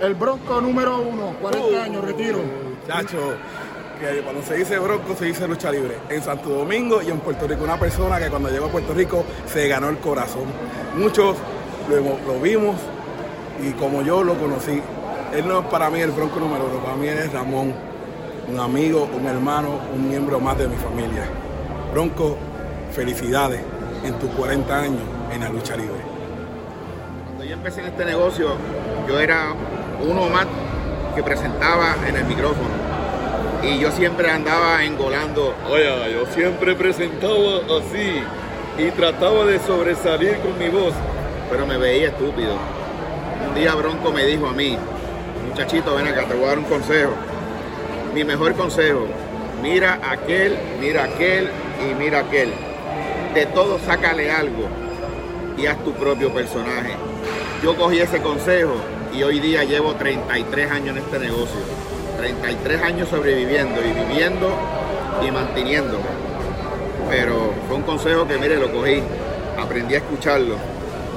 El 0.00 0.14
Bronco 0.14 0.60
número 0.60 1.00
uno, 1.00 1.34
40 1.40 1.82
años, 1.82 2.04
retiro. 2.04 2.40
Chacho, 2.86 3.34
que 3.98 4.20
cuando 4.20 4.42
se 4.42 4.56
dice 4.56 4.78
Bronco 4.78 5.14
se 5.18 5.24
dice 5.24 5.48
lucha 5.48 5.72
libre. 5.72 5.96
En 6.10 6.22
Santo 6.22 6.50
Domingo 6.50 7.00
y 7.00 7.08
en 7.08 7.18
Puerto 7.20 7.46
Rico, 7.46 7.64
una 7.64 7.80
persona 7.80 8.18
que 8.18 8.28
cuando 8.28 8.50
llegó 8.50 8.66
a 8.66 8.68
Puerto 8.68 8.92
Rico 8.92 9.24
se 9.46 9.68
ganó 9.68 9.88
el 9.88 9.96
corazón. 9.98 10.44
Muchos 10.96 11.36
lo, 11.88 11.96
lo 12.30 12.40
vimos 12.40 12.76
y 13.66 13.70
como 13.72 14.02
yo 14.02 14.22
lo 14.22 14.34
conocí. 14.34 14.82
Él 15.32 15.48
no 15.48 15.60
es 15.60 15.66
para 15.66 15.88
mí 15.88 16.00
el 16.00 16.10
Bronco 16.10 16.40
número 16.40 16.66
uno, 16.66 16.84
para 16.84 16.96
mí 16.96 17.08
él 17.08 17.16
es 17.16 17.32
Ramón, 17.32 17.72
un 18.48 18.60
amigo, 18.60 19.08
un 19.16 19.26
hermano, 19.26 19.80
un 19.94 20.10
miembro 20.10 20.38
más 20.40 20.58
de 20.58 20.68
mi 20.68 20.76
familia. 20.76 21.24
Bronco, 21.92 22.36
felicidades 22.92 23.62
en 24.04 24.12
tus 24.18 24.28
40 24.32 24.78
años 24.78 25.02
en 25.32 25.40
la 25.40 25.48
lucha 25.48 25.74
libre. 25.74 25.96
Cuando 27.24 27.44
yo 27.44 27.54
empecé 27.54 27.80
en 27.80 27.86
este 27.86 28.04
negocio, 28.04 28.56
yo 29.08 29.18
era 29.18 29.54
uno 30.00 30.28
más 30.28 30.46
que 31.14 31.22
presentaba 31.22 31.96
en 32.06 32.16
el 32.16 32.24
micrófono. 32.24 32.68
Y 33.62 33.78
yo 33.78 33.90
siempre 33.90 34.30
andaba 34.30 34.84
engolando. 34.84 35.54
Oye, 35.70 36.12
yo 36.12 36.26
siempre 36.26 36.74
presentaba 36.74 37.60
así 37.78 38.22
y 38.78 38.90
trataba 38.90 39.44
de 39.46 39.58
sobresalir 39.60 40.36
con 40.38 40.58
mi 40.58 40.68
voz. 40.68 40.92
Pero 41.50 41.66
me 41.66 41.78
veía 41.78 42.08
estúpido. 42.08 42.56
Un 43.48 43.54
día 43.54 43.74
Bronco 43.74 44.12
me 44.12 44.24
dijo 44.24 44.46
a 44.46 44.52
mí, 44.52 44.76
muchachito, 45.48 45.94
ven 45.94 46.08
acá, 46.08 46.24
te 46.24 46.34
voy 46.34 46.44
a 46.44 46.48
dar 46.48 46.58
un 46.58 46.64
consejo. 46.64 47.12
Mi 48.14 48.24
mejor 48.24 48.54
consejo, 48.54 49.06
mira 49.62 49.98
aquel, 50.02 50.56
mira 50.80 51.04
aquel 51.04 51.50
y 51.80 51.94
mira 51.94 52.20
aquel. 52.20 52.52
De 53.34 53.46
todo 53.46 53.78
sácale 53.78 54.30
algo 54.30 54.68
y 55.56 55.66
haz 55.66 55.82
tu 55.84 55.92
propio 55.92 56.32
personaje. 56.32 56.94
Yo 57.62 57.76
cogí 57.76 57.98
ese 57.98 58.20
consejo 58.20 58.74
y 59.16 59.22
hoy 59.22 59.40
día 59.40 59.64
llevo 59.64 59.94
33 59.94 60.70
años 60.70 60.96
en 60.96 60.98
este 60.98 61.18
negocio. 61.18 61.60
33 62.18 62.82
años 62.82 63.08
sobreviviendo 63.08 63.80
y 63.80 63.92
viviendo 63.92 64.50
y 65.26 65.30
manteniéndome. 65.30 66.04
Pero 67.08 67.52
fue 67.66 67.76
un 67.76 67.82
consejo 67.82 68.26
que, 68.26 68.36
mire, 68.36 68.56
lo 68.56 68.70
cogí, 68.70 69.02
aprendí 69.58 69.94
a 69.94 69.98
escucharlo. 69.98 70.56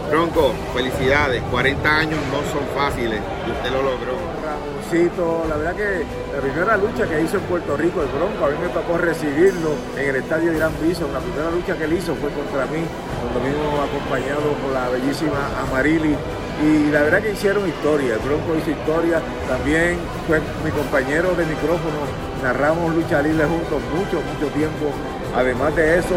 Bronco, 0.10 0.54
felicidades, 0.74 1.44
40 1.52 1.98
años 1.98 2.20
no 2.32 2.40
son 2.52 2.66
fáciles 2.74 3.20
y 3.46 3.52
usted 3.52 3.72
lo 3.72 3.84
logró. 3.84 4.18
Ramoncito, 4.44 5.46
la 5.50 5.58
verdad 5.58 5.76
que 5.76 6.06
la 6.34 6.42
primera 6.42 6.78
lucha 6.78 7.08
que 7.08 7.22
hizo 7.22 7.38
en 7.38 7.44
Puerto 7.44 7.78
Rico 7.78 8.02
el 8.02 8.08
Bronco, 8.08 8.46
a 8.46 8.50
mí 8.50 8.56
me 8.62 8.70
tocó 8.70 8.98
recibirlo 8.98 9.72
en 9.98 10.10
el 10.10 10.16
estadio 10.16 10.54
Irán 10.54 10.74
Bison. 10.82 11.12
La 11.14 11.20
primera 11.20 11.52
lucha 11.52 11.76
que 11.76 11.84
él 11.84 11.94
hizo 11.94 12.16
fue 12.16 12.32
contra 12.32 12.66
mí, 12.68 12.82
cuando 13.22 13.40
vino 13.44 13.84
acompañado 13.84 14.54
por 14.64 14.74
la 14.74 14.90
bellísima 14.90 15.38
Amarili 15.62 16.16
y 16.62 16.92
la 16.92 17.02
verdad 17.04 17.22
que 17.22 17.32
hicieron 17.32 17.68
historia, 17.68 18.16
el 18.16 18.20
Bronco 18.20 18.56
hizo 18.58 18.72
historia, 18.72 19.22
también 19.48 19.98
fue 20.28 20.42
mi 20.64 20.72
compañero 20.72 21.34
de 21.36 21.46
micrófono, 21.46 22.04
narramos 22.44 22.94
lucha 22.94 23.22
libre 23.22 23.46
juntos 23.46 23.80
mucho, 23.96 24.22
mucho 24.22 24.52
tiempo, 24.54 24.92
además 25.36 25.76
de 25.76 26.00
eso, 26.00 26.16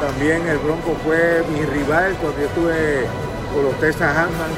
también 0.00 0.46
el 0.48 0.58
Bronco 0.58 0.96
fue 1.04 1.44
mi 1.52 1.62
rival 1.62 2.14
cuando 2.20 2.40
yo 2.40 2.46
estuve 2.46 3.06
con 3.54 3.64
los 3.64 3.74
Texas 3.78 4.10
Hanman, 4.16 4.50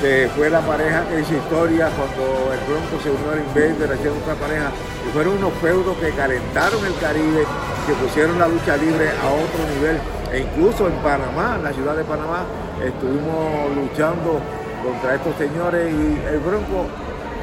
que 0.00 0.28
fue 0.36 0.48
la 0.50 0.60
pareja 0.60 1.02
que 1.08 1.20
hizo 1.20 1.34
historia 1.34 1.90
cuando 1.98 2.52
el 2.54 2.60
Bronco 2.70 2.94
se 3.02 3.10
unió 3.10 3.34
al 3.34 3.40
Invader, 3.42 3.90
haciendo 3.90 4.20
otra 4.22 4.34
pareja, 4.34 4.70
y 5.02 5.10
fueron 5.12 5.38
unos 5.38 5.52
feudos 5.60 5.96
que 5.98 6.10
calentaron 6.10 6.84
el 6.86 6.94
Caribe, 7.02 7.42
que 7.86 7.92
pusieron 7.94 8.38
la 8.38 8.46
lucha 8.46 8.76
libre 8.76 9.10
a 9.10 9.26
otro 9.26 9.60
nivel, 9.74 9.98
e 10.30 10.46
incluso 10.46 10.86
en 10.86 10.94
Panamá, 11.02 11.56
en 11.58 11.64
la 11.64 11.72
ciudad 11.72 11.96
de 11.96 12.04
Panamá, 12.04 12.46
estuvimos 12.78 13.74
luchando 13.74 14.38
contra 14.84 15.14
estos 15.14 15.34
señores 15.36 15.90
y 15.90 16.26
el 16.28 16.38
Bronco 16.40 16.86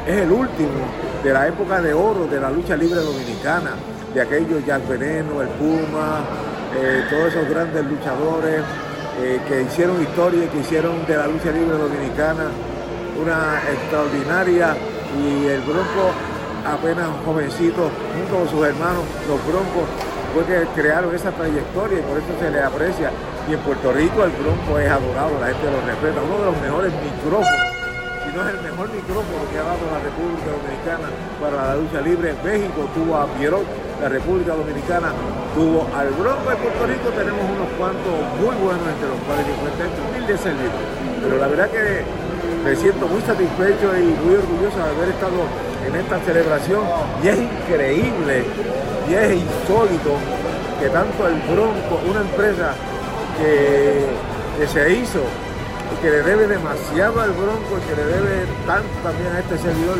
es 0.07 0.15
el 0.21 0.31
último 0.31 0.85
de 1.23 1.33
la 1.33 1.47
época 1.47 1.81
de 1.81 1.93
oro 1.93 2.27
de 2.27 2.39
la 2.39 2.51
lucha 2.51 2.75
libre 2.77 2.99
dominicana, 2.99 3.71
de 4.13 4.21
aquellos 4.21 4.65
Jack 4.65 4.87
Veneno, 4.87 5.41
el 5.41 5.47
Puma, 5.49 6.21
eh, 6.77 7.03
todos 7.09 7.33
esos 7.33 7.49
grandes 7.49 7.83
luchadores 7.85 8.61
eh, 9.19 9.39
que 9.47 9.63
hicieron 9.63 10.01
historia 10.01 10.45
y 10.45 10.47
que 10.47 10.59
hicieron 10.59 11.05
de 11.05 11.17
la 11.17 11.27
lucha 11.27 11.51
libre 11.51 11.77
dominicana 11.77 12.45
una 13.21 13.61
extraordinaria. 13.71 14.75
Y 15.11 15.45
el 15.47 15.61
Bronco 15.61 16.13
apenas 16.65 17.09
jovencito 17.25 17.89
junto 18.15 18.37
con 18.37 18.49
sus 18.49 18.65
hermanos, 18.65 19.03
los 19.27 19.45
Broncos, 19.45 19.89
fue 20.33 20.45
que 20.45 20.65
crearon 20.81 21.13
esa 21.13 21.31
trayectoria 21.31 21.99
y 21.99 22.01
por 22.03 22.17
eso 22.17 22.27
se 22.39 22.49
le 22.49 22.63
aprecia 22.63 23.11
y 23.49 23.53
en 23.53 23.59
Puerto 23.59 23.91
Rico 23.91 24.23
el 24.23 24.31
Bronco 24.31 24.79
es 24.79 24.89
adorado, 24.89 25.31
la 25.39 25.47
gente 25.47 25.71
lo 25.71 25.81
respeta, 25.81 26.21
uno 26.21 26.37
de 26.39 26.45
los 26.51 26.57
mejores 26.61 26.91
micrófonos, 26.93 27.67
si 28.21 28.29
no 28.35 28.39
es 28.45 28.49
el 28.53 28.61
mejor 28.61 28.87
micrófono 28.93 29.41
que 29.49 29.57
ha 29.57 29.65
dado 29.65 29.83
la 29.91 29.99
República 29.99 30.49
Dominicana 30.51 31.07
para 31.41 31.57
la 31.67 31.75
lucha 31.75 31.99
libre. 32.01 32.35
México 32.43 32.87
tuvo 32.93 33.17
a 33.17 33.25
Pierrot, 33.35 33.65
la 33.99 34.09
República 34.09 34.53
Dominicana 34.53 35.09
tuvo 35.55 35.89
al 35.95 36.09
Bronco 36.15 36.47
de 36.49 36.55
Puerto 36.55 36.83
Rico, 36.85 37.07
tenemos 37.17 37.43
unos 37.43 37.69
cuantos 37.75 38.13
muy 38.39 38.55
buenos 38.61 38.85
entre 38.87 39.07
los 39.09 39.19
cuales 39.25 39.45
encuentra 39.49 39.83
este 39.89 39.99
humilde 39.99 40.33
servidor. 40.37 40.85
Pero 41.21 41.35
la 41.37 41.47
verdad 41.47 41.67
que 41.69 42.05
me 42.63 42.75
siento 42.75 43.07
muy 43.07 43.21
satisfecho 43.25 43.87
y 43.97 44.15
muy 44.21 44.35
orgulloso 44.37 44.77
de 44.77 44.89
haber 44.95 45.09
estado 45.09 45.39
en 45.81 45.93
esta 45.97 46.19
celebración 46.21 46.83
y 47.23 47.27
es 47.27 47.37
increíble 47.41 48.45
y 49.09 49.13
es 49.13 49.33
insólito 49.33 50.13
que 50.79 50.89
tanto 50.89 51.27
el 51.27 51.35
Bronco, 51.49 51.99
una 52.09 52.21
empresa 52.21 52.73
que, 53.41 54.67
se 54.67 54.93
hizo 54.93 55.19
y 55.19 55.95
que 56.01 56.09
le 56.09 56.21
debe 56.21 56.47
demasiado 56.47 57.19
al 57.19 57.31
Bronco 57.31 57.77
y 57.77 57.81
que 57.89 57.95
le 57.97 58.05
debe 58.05 58.45
tanto 58.67 58.93
también 59.03 59.33
a 59.33 59.39
este 59.39 59.57
servidor. 59.57 59.97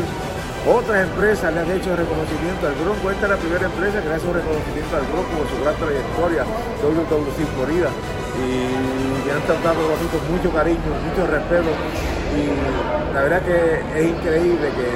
Otras 0.62 1.02
empresas 1.02 1.52
le 1.52 1.60
han 1.60 1.70
hecho 1.74 1.90
reconocimiento 1.96 2.70
al 2.70 2.74
Bronco. 2.78 3.10
Esta 3.10 3.26
es 3.26 3.30
la 3.34 3.40
primera 3.42 3.66
empresa 3.66 3.98
que 3.98 4.08
le 4.08 4.14
hace 4.14 4.26
un 4.26 4.34
reconocimiento 4.38 4.92
al 4.94 5.06
Bronco 5.10 5.30
por 5.34 5.46
su 5.50 5.58
gran 5.58 5.74
trayectoria, 5.74 6.42
WWC 6.78 7.38
Florida. 7.58 7.90
Y 8.38 9.26
me 9.26 9.30
han 9.34 9.42
tratado 9.42 9.82
con 9.82 10.22
mucho 10.30 10.48
cariño, 10.54 10.86
mucho 11.02 11.26
respeto. 11.26 11.70
Y 12.38 12.42
la 13.12 13.20
verdad 13.26 13.42
que 13.42 13.82
es 13.98 14.04
increíble 14.06 14.70
que, 14.70 14.88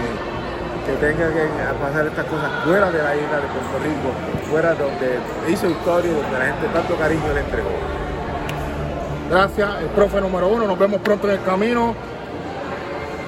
que 0.86 0.94
tenga 1.02 1.26
que 1.34 1.44
pasar 1.82 2.06
estas 2.06 2.26
cosas 2.30 2.50
fuera 2.62 2.86
de 2.94 3.02
la 3.02 3.12
isla 3.18 3.36
de 3.42 3.48
Puerto 3.50 3.76
Rico, 3.82 4.08
fuera 4.48 4.70
donde 4.78 5.18
hizo 5.50 5.66
historia 5.66 6.10
y 6.10 6.14
donde 6.14 6.38
la 6.38 6.46
gente 6.46 6.66
tanto 6.70 6.94
cariño 6.94 7.34
le 7.34 7.40
entregó. 7.40 7.95
Gracias, 9.30 9.68
el 9.82 9.88
profe 9.88 10.20
número 10.20 10.48
uno. 10.48 10.66
Nos 10.66 10.78
vemos 10.78 11.00
pronto 11.00 11.26
en 11.26 11.34
el 11.34 11.42
camino. 11.42 11.94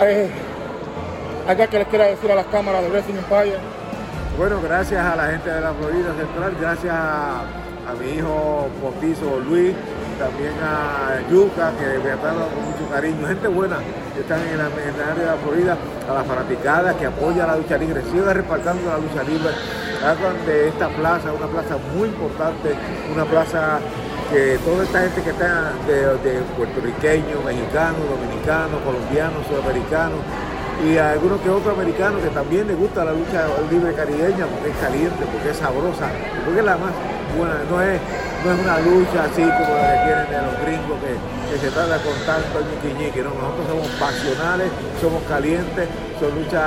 Eh, 0.01 0.31
¿Acá 1.49 1.67
que 1.67 1.79
les 1.79 1.89
quiera 1.89 2.07
decir 2.07 2.31
a 2.31 2.37
las 2.37 2.47
cámaras 2.47 2.83
de 2.83 2.91
Wrestling 2.91 3.17
Empire? 3.17 3.59
Bueno, 4.39 4.61
gracias 4.63 5.05
a 5.05 5.17
la 5.17 5.27
gente 5.33 5.51
de 5.51 5.61
la 5.61 5.73
Florida 5.73 6.15
Central, 6.15 6.57
gracias 6.61 6.95
a, 6.95 7.43
mi 7.99 8.19
hijo 8.19 8.69
postizo 8.81 9.41
Luis, 9.41 9.75
también 10.19 10.53
a 10.63 11.19
Yuca, 11.29 11.73
que 11.73 11.99
me 11.99 12.13
ha 12.13 12.17
dado 12.17 12.47
con 12.51 12.63
mucho 12.63 12.89
cariño, 12.93 13.27
gente 13.27 13.49
buena 13.49 13.79
que 14.15 14.21
están 14.21 14.41
en, 14.47 14.59
la, 14.59 14.67
área 14.67 15.15
de 15.15 15.27
la 15.27 15.37
Florida, 15.43 15.77
a 16.09 16.15
las 16.15 16.27
fanaticadas 16.27 16.95
que 16.97 17.07
apoyan 17.07 17.49
la 17.49 17.57
lucha 17.57 17.79
libre, 17.79 18.03
sigan 18.13 18.37
repartiendo 18.37 18.91
la 18.91 18.99
lucha 18.99 19.23
libre, 19.25 19.51
hagan 20.05 20.47
de 20.47 20.69
esta 20.69 20.89
plaza 20.91 21.33
una 21.33 21.47
plaza 21.47 21.77
muy 21.97 22.09
importante, 22.09 22.75
una 23.13 23.25
plaza 23.25 23.81
que 24.31 24.59
toda 24.65 24.85
esta 24.85 25.01
gente 25.01 25.23
que 25.23 25.31
está 25.31 25.73
de, 25.87 26.41
puertorriqueños, 26.57 27.45
mexicanos, 27.45 28.01
dominicanos, 28.09 28.81
colombianos, 28.85 29.47
sudamericanos 29.49 30.21
y 30.85 30.97
algunos 30.97 31.41
que 31.41 31.51
otros 31.51 31.75
americanos 31.75 32.23
que 32.23 32.29
también 32.31 32.69
les 32.69 32.77
gusta 32.79 33.05
la 33.05 33.13
lucha 33.13 33.49
libre 33.71 33.93
caribeña 33.95 34.47
porque 34.47 34.71
es 34.71 34.77
caliente, 34.77 35.25
porque 35.33 35.51
es 35.51 35.57
sabrosa, 35.57 36.07
porque 36.45 36.61
es 36.61 36.65
la 36.65 36.77
más 36.77 36.93
buena, 37.37 37.57
no 37.71 37.83
es, 37.83 37.99
no 38.45 38.53
es 38.53 38.59
una 38.61 38.79
lucha 38.85 39.25
así 39.25 39.43
como 39.43 39.73
la 39.75 39.89
que 39.91 39.99
tienen 40.07 40.29
de 40.29 40.39
los 40.45 40.57
gringos 40.63 40.97
que, 41.03 41.39
se 41.59 41.71
trata 41.71 41.99
con 42.05 42.15
tanto 42.23 42.61
ñiqui 42.87 43.19
no, 43.19 43.35
nosotros 43.35 43.67
somos 43.67 43.89
pasionales, 43.99 44.69
somos 45.01 45.23
calientes, 45.25 45.89
son 46.21 46.31
luchas 46.37 46.63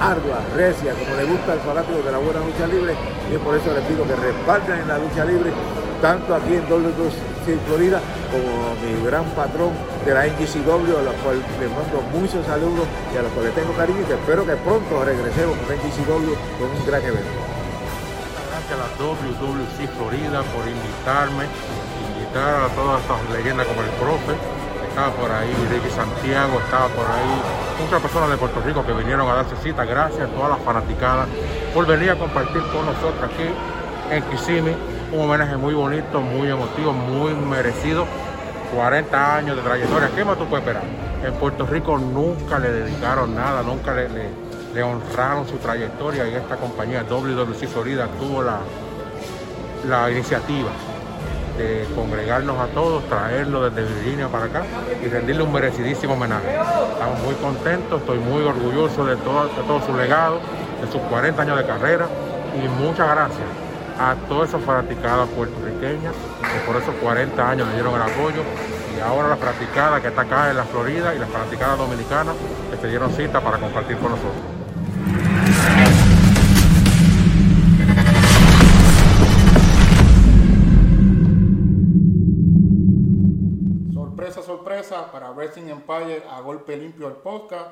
arduas, 0.00 0.40
recias, 0.56 0.96
como 0.96 1.16
le 1.16 1.24
gusta 1.24 1.52
al 1.52 1.60
fanático 1.60 2.00
de 2.00 2.12
la 2.12 2.18
buena 2.18 2.40
lucha 2.40 2.66
libre, 2.70 2.94
y 3.28 3.36
por 3.36 3.56
eso 3.56 3.74
les 3.74 3.84
pido 3.84 4.06
que 4.06 4.16
repartan 4.16 4.80
en 4.80 4.88
la 4.88 4.96
lucha 4.96 5.26
libre 5.26 5.50
tanto 6.00 6.34
aquí 6.34 6.54
en 6.54 6.68
WC 6.68 7.58
Florida 7.66 8.00
como 8.30 8.74
mi 8.82 9.06
gran 9.06 9.24
patrón 9.34 9.72
de 10.04 10.14
la 10.14 10.26
NGCW, 10.26 10.98
a 10.98 11.02
los 11.02 11.14
cuales 11.24 11.42
les 11.60 11.70
mando 11.70 12.02
muchos 12.12 12.44
saludos 12.46 12.86
y 13.12 13.18
a 13.18 13.22
los 13.22 13.32
cuales 13.32 13.54
tengo 13.54 13.72
cariño 13.74 14.00
y 14.08 14.12
espero 14.12 14.46
que 14.46 14.56
pronto 14.56 15.04
regresemos 15.04 15.56
con 15.58 15.74
NGCW 15.74 16.32
con 16.58 16.68
un 16.70 16.86
gran 16.86 17.02
evento. 17.02 17.38
Gracias 18.48 18.74
a 18.74 18.78
la 18.78 18.88
WWC 19.00 19.78
Florida 19.96 20.42
por 20.54 20.62
invitarme, 20.68 21.44
invitar 22.14 22.62
a 22.62 22.68
todas 22.74 23.00
estas 23.02 23.18
leyendas 23.32 23.66
como 23.66 23.82
el 23.82 23.90
profe, 23.98 24.34
estaba 24.88 25.10
por 25.14 25.30
ahí 25.30 25.54
Ricky 25.70 25.90
Santiago, 25.90 26.58
estaba 26.60 26.88
por 26.88 27.06
ahí 27.06 27.34
muchas 27.80 28.02
personas 28.02 28.30
de 28.30 28.36
Puerto 28.36 28.60
Rico 28.60 28.84
que 28.84 28.92
vinieron 28.92 29.28
a 29.28 29.34
darse 29.34 29.56
cita. 29.62 29.84
Gracias 29.84 30.28
a 30.28 30.32
todas 30.32 30.50
las 30.50 30.60
fanaticadas 30.60 31.28
por 31.72 31.86
venir 31.86 32.10
a 32.10 32.16
compartir 32.16 32.62
con 32.72 32.84
nosotros 32.84 33.22
aquí 33.22 33.48
en 34.10 34.22
Kissimmee 34.24 34.76
un 35.12 35.20
homenaje 35.20 35.56
muy 35.56 35.74
bonito, 35.74 36.20
muy 36.20 36.48
emotivo, 36.48 36.92
muy 36.92 37.34
merecido. 37.34 38.06
40 38.74 39.36
años 39.36 39.56
de 39.56 39.62
trayectoria, 39.62 40.10
¿qué 40.14 40.24
más 40.24 40.36
tú 40.36 40.44
puedes 40.44 40.66
esperar? 40.66 40.82
En 41.24 41.32
Puerto 41.34 41.64
Rico 41.64 41.96
nunca 41.96 42.58
le 42.58 42.70
dedicaron 42.70 43.34
nada, 43.34 43.62
nunca 43.62 43.94
le, 43.94 44.82
honraron 44.82 45.48
su 45.48 45.56
trayectoria 45.56 46.28
y 46.28 46.34
esta 46.34 46.56
compañía 46.56 47.02
WWC 47.02 47.66
Florida 47.66 48.06
tuvo 48.20 48.42
la, 48.42 50.10
iniciativa 50.10 50.68
de 51.56 51.88
congregarnos 51.94 52.60
a 52.60 52.66
todos, 52.66 53.02
traerlo 53.08 53.68
desde 53.68 53.90
Virginia 53.90 54.28
para 54.28 54.44
acá 54.44 54.62
y 55.02 55.08
rendirle 55.08 55.42
un 55.42 55.52
merecidísimo 55.52 56.12
homenaje. 56.12 56.50
Estamos 56.92 57.20
muy 57.24 57.34
contentos, 57.36 58.00
estoy 58.02 58.18
muy 58.18 58.44
orgulloso 58.44 59.06
de 59.06 59.16
todo 59.16 59.80
su 59.84 59.96
legado, 59.96 60.40
de 60.80 60.92
sus 60.92 61.00
40 61.08 61.40
años 61.40 61.56
de 61.56 61.64
carrera 61.64 62.06
y 62.54 62.68
muchas 62.82 63.08
gracias 63.08 63.67
a 63.98 64.14
todas 64.28 64.50
esas 64.50 64.62
fanaticadas 64.62 65.28
puertorriqueñas 65.30 66.14
que 66.40 66.60
por 66.66 66.80
esos 66.80 66.94
40 66.96 67.50
años 67.50 67.66
le 67.66 67.74
dieron 67.74 67.94
el 67.96 68.02
apoyo 68.02 68.42
y 68.96 69.00
ahora 69.00 69.28
las 69.28 69.38
fanaticadas 69.40 70.00
que 70.00 70.08
está 70.08 70.22
acá 70.22 70.50
en 70.50 70.56
la 70.56 70.64
Florida 70.64 71.14
y 71.14 71.18
las 71.18 71.28
fanaticadas 71.28 71.78
dominicanas 71.78 72.36
que 72.70 72.76
se 72.76 72.88
dieron 72.88 73.10
cita 73.10 73.40
para 73.40 73.58
compartir 73.58 73.98
con 73.98 74.12
nosotros. 74.12 74.34
Sorpresa, 83.92 84.42
sorpresa 84.42 85.10
para 85.10 85.30
Wrestling 85.32 85.70
Empire 85.70 86.22
a 86.30 86.40
golpe 86.40 86.76
limpio 86.76 87.08
el 87.08 87.14
podcast. 87.14 87.70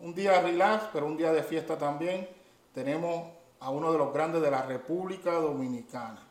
Un 0.00 0.14
día 0.14 0.40
relax, 0.40 0.84
pero 0.92 1.06
un 1.06 1.16
día 1.16 1.32
de 1.32 1.42
fiesta 1.42 1.78
también. 1.78 2.28
Tenemos 2.72 3.37
a 3.60 3.70
uno 3.70 3.92
de 3.92 3.98
los 3.98 4.12
grandes 4.12 4.42
de 4.42 4.50
la 4.50 4.62
República 4.62 5.32
Dominicana, 5.32 6.22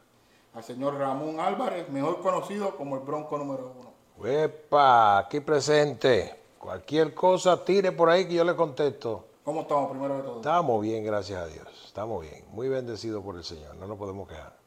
al 0.54 0.64
señor 0.64 0.96
Ramón 0.96 1.40
Álvarez, 1.40 1.90
mejor 1.90 2.22
conocido 2.22 2.76
como 2.76 2.96
el 2.96 3.02
Bronco 3.02 3.38
número 3.38 3.74
uno. 3.78 4.28
Epa, 4.30 5.20
aquí 5.20 5.40
presente. 5.40 6.36
Cualquier 6.58 7.14
cosa, 7.14 7.64
tire 7.64 7.92
por 7.92 8.10
ahí 8.10 8.28
que 8.28 8.34
yo 8.34 8.44
le 8.44 8.56
contesto. 8.56 9.26
¿Cómo 9.44 9.62
estamos 9.62 9.92
primero 9.92 10.18
de 10.18 10.24
todo? 10.24 10.36
Estamos 10.38 10.82
bien, 10.82 11.06
gracias 11.06 11.42
a 11.42 11.48
Dios. 11.48 11.68
Estamos 11.86 12.22
bien. 12.22 12.44
Muy 12.52 12.68
bendecidos 12.68 13.24
por 13.24 13.38
el 13.38 13.44
Señor. 13.44 13.76
No 13.76 13.88
nos 13.88 13.98
podemos 13.98 14.28
quejar. 14.28 14.58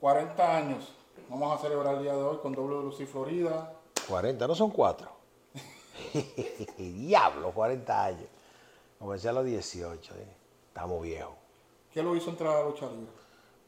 40 0.00 0.56
años. 0.56 0.92
Vamos 1.30 1.58
a 1.58 1.62
celebrar 1.62 1.94
el 1.94 2.02
día 2.02 2.12
de 2.12 2.22
hoy 2.22 2.38
con 2.38 2.54
WWC 2.54 3.06
Florida. 3.06 3.72
40, 4.08 4.46
no 4.46 4.54
son 4.54 4.70
cuatro. 4.70 5.10
Diablo, 6.78 7.52
40 7.52 8.04
años. 8.04 8.28
Comencé 8.98 9.28
a 9.28 9.32
los 9.32 9.44
18. 9.44 10.14
¿eh? 10.14 10.36
Estamos 10.68 11.02
viejos. 11.02 11.37
¿Qué 11.98 12.04
lo 12.04 12.14
hizo 12.14 12.30
entrar 12.30 12.54
a 12.54 12.60
la 12.60 12.66
lucha 12.66 12.86
libre? 12.86 13.10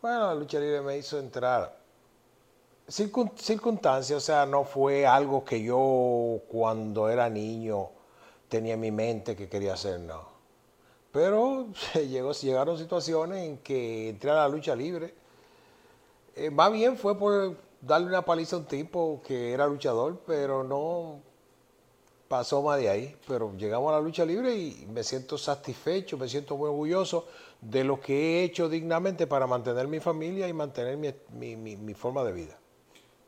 Bueno, 0.01 0.21
la 0.29 0.35
lucha 0.37 0.61
libre 0.61 0.81
me 0.83 0.97
hizo 0.97 1.19
entrar. 1.19 1.77
Circun- 2.89 3.37
circunstancias, 3.37 4.17
o 4.19 4.21
sea, 4.21 4.47
no 4.47 4.63
fue 4.65 5.05
algo 5.05 5.45
que 5.45 5.61
yo 5.61 6.39
cuando 6.49 7.09
era 7.09 7.29
niño 7.29 7.89
tenía 8.49 8.75
en 8.75 8.81
mi 8.81 8.93
mente 8.93 9.35
que 9.35 9.49
quería 9.49 9.75
hacer, 9.75 9.99
no. 9.99 10.29
Pero 11.13 11.69
llegó, 11.95 12.33
llegaron 12.33 12.79
situaciones 12.79 13.47
en 13.47 13.59
que 13.59 14.11
entré 14.11 14.31
a 14.31 14.35
la 14.35 14.49
lucha 14.49 14.77
libre. 14.77 15.13
Eh, 16.37 16.51
más 16.51 16.73
bien 16.73 16.97
fue 16.97 17.19
por 17.19 17.57
darle 17.81 18.07
una 18.09 18.25
paliza 18.25 18.57
a 18.57 18.61
un 18.61 18.67
tipo 18.67 19.21
que 19.27 19.53
era 19.53 19.67
luchador, 19.67 20.21
pero 20.27 20.63
no 20.65 21.21
pasó 22.29 22.63
más 22.63 22.79
de 22.79 22.89
ahí. 22.89 23.17
Pero 23.27 23.53
llegamos 23.57 23.91
a 23.91 23.97
la 23.97 24.01
lucha 24.01 24.25
libre 24.25 24.55
y 24.57 24.87
me 24.93 25.03
siento 25.03 25.37
satisfecho, 25.37 26.17
me 26.17 26.29
siento 26.29 26.57
muy 26.57 26.69
orgulloso 26.69 27.27
de 27.61 27.85
lo 27.85 28.01
que 28.01 28.41
he 28.41 28.45
hecho 28.45 28.69
dignamente 28.69 29.27
para 29.27 29.47
mantener 29.47 29.87
mi 29.89 30.01
familia 30.01 30.49
y 30.49 30.53
mantener 30.53 30.97
mi, 30.97 31.13
mi- 31.33 31.57
mi- 31.57 31.77
mi 31.77 31.95
forma 31.95 32.25
de 32.25 32.33
vida. 32.33 32.59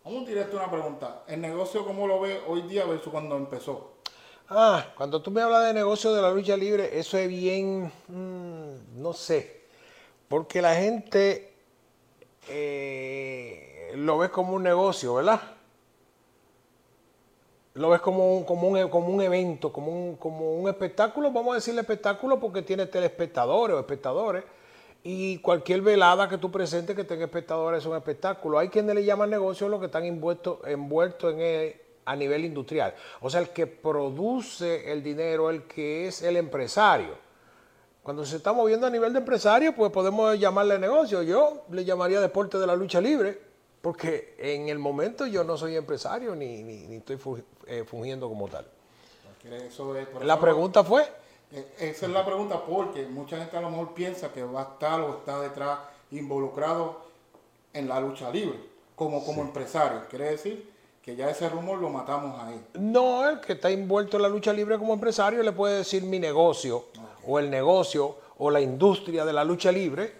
Vamos 0.05 0.23
a 0.25 0.27
tirarte 0.27 0.57
una 0.57 0.71
pregunta. 0.71 1.23
¿El 1.29 1.41
negocio 1.41 1.85
cómo 1.85 2.07
lo 2.07 2.21
ve 2.21 2.41
hoy 2.49 2.63
día 2.63 2.85
versus 2.87 3.13
cuando 3.13 3.37
empezó? 3.37 3.93
Ah, 4.49 4.87
cuando 4.97 5.23
tú 5.23 5.31
me 5.31 5.41
hablas 5.41 5.67
de 5.67 5.73
negocio 5.75 6.13
de 6.13 6.21
la 6.23 6.31
lucha 6.31 6.57
libre, 6.57 6.99
eso 6.99 7.17
es 7.17 7.29
bien, 7.29 7.91
mm, 8.09 9.01
no 9.01 9.13
sé, 9.13 9.63
porque 10.29 10.61
la 10.61 10.75
gente 10.75 11.55
eh, 12.49 13.93
lo 13.97 14.19
ve 14.19 14.31
como 14.31 14.55
un 14.55 14.63
negocio, 14.65 15.15
¿verdad? 15.15 15.41
Lo 17.75 17.89
ves 17.89 18.01
como 18.01 18.37
un, 18.37 18.45
como 18.45 18.69
un, 18.69 18.89
como 18.89 19.09
un 19.09 19.23
evento, 19.23 19.73
como 19.73 19.91
un, 19.91 20.17
como 20.17 20.55
un 20.55 20.69
espectáculo, 20.69 21.31
vamos 21.31 21.53
a 21.53 21.55
decirle 21.57 21.81
espectáculo 21.81 22.39
porque 22.39 22.63
tiene 22.63 22.87
telespectadores 22.87 23.75
o 23.75 23.81
espectadores, 23.81 24.45
y 25.05 25.39
cualquier 25.39 25.81
velada 25.81 26.29
que 26.29 26.39
tú 26.39 26.51
presentes 26.51 26.95
que 26.95 27.05
tenga 27.05 27.25
espectadores 27.25 27.81
es 27.81 27.87
un 27.87 27.97
espectáculo. 27.97 28.59
Hay 28.59 28.69
quienes 28.69 28.95
le 28.95 29.05
llaman 29.05 29.31
negocio 29.31 29.69
lo 29.69 29.81
que 29.81 29.87
están 29.87 30.05
envueltos 30.05 30.59
en 30.67 31.83
a 32.05 32.17
nivel 32.17 32.45
industrial. 32.45 32.95
O 33.21 33.31
sea, 33.31 33.41
el 33.41 33.51
que 33.51 33.67
produce 33.67 34.93
el 34.93 35.03
dinero, 35.03 35.51
el 35.51 35.65
que 35.65 36.07
es 36.07 36.23
el 36.23 36.37
empresario. 36.37 37.17
Cuando 38.03 38.25
se 38.25 38.37
está 38.37 38.53
moviendo 38.53 38.87
a 38.87 38.91
nivel 38.91 39.13
de 39.13 39.21
empresario, 39.21 39.75
pues 39.75 39.93
podemos 39.93 40.39
llamarle 40.39 40.79
negocio. 40.79 41.23
Yo 41.23 41.65
le 41.71 41.85
llamaría 41.85 42.21
deporte 42.21 42.59
de 42.59 42.67
la 42.67 42.75
lucha 42.75 43.01
libre, 43.01 43.41
porque 43.83 44.35
en 44.39 44.69
el 44.71 44.79
momento 44.79 45.27
yo 45.27 45.45
no 45.45 45.59
soy 45.59 45.77
empresario 45.77 46.35
ni, 46.35 46.63
ni- 46.63 46.87
ni 46.87 46.97
estoy 46.97 47.19
eh, 47.67 47.85
fungiendo 47.87 48.29
como 48.29 48.49
tal. 48.49 48.67
Eso 49.45 49.97
es- 49.97 50.09
La 50.23 50.35
eso- 50.35 50.41
pregunta 50.43 50.83
fue, 50.85 51.05
Eh, 51.55 51.67
Esa 51.81 52.07
es 52.07 52.13
la 52.13 52.25
pregunta 52.25 52.65
porque 52.65 53.05
mucha 53.05 53.37
gente 53.37 53.55
a 53.59 53.61
lo 53.61 53.69
mejor 53.69 53.93
piensa 53.93 54.33
que 54.33 54.43
va 54.43 54.61
a 54.61 54.73
estar 54.73 54.99
o 55.03 55.19
está 55.19 55.39
detrás 55.39 55.81
involucrado 56.11 57.03
en 57.75 57.89
la 57.89 58.01
lucha 58.01 58.31
libre 58.31 58.59
como, 58.97 59.23
como 59.23 59.43
empresario. 59.43 60.01
Quiere 60.09 60.31
decir 60.31 60.71
que 61.03 61.15
ya 61.15 61.29
ese 61.29 61.51
rumor 61.51 61.79
lo 61.79 61.91
matamos 61.91 62.41
ahí. 62.43 62.59
no, 62.75 63.29
el 63.29 63.41
que 63.41 63.53
está 63.55 63.69
envuelto 63.69 64.17
en 64.17 64.23
la 64.23 64.29
lucha 64.31 64.51
libre 64.53 64.79
como 64.79 64.95
empresario 64.95 65.43
le 65.43 65.53
puede 65.53 65.77
decir 65.79 66.05
mi 66.05 66.19
negocio, 66.19 66.87
o 67.27 67.39
el 67.39 67.51
negocio, 67.51 68.17
o 68.39 68.51
la 68.51 68.61
industria 68.63 69.27
de 69.27 69.33
la 69.35 69.45
lucha 69.45 69.71
libre, 69.71 70.15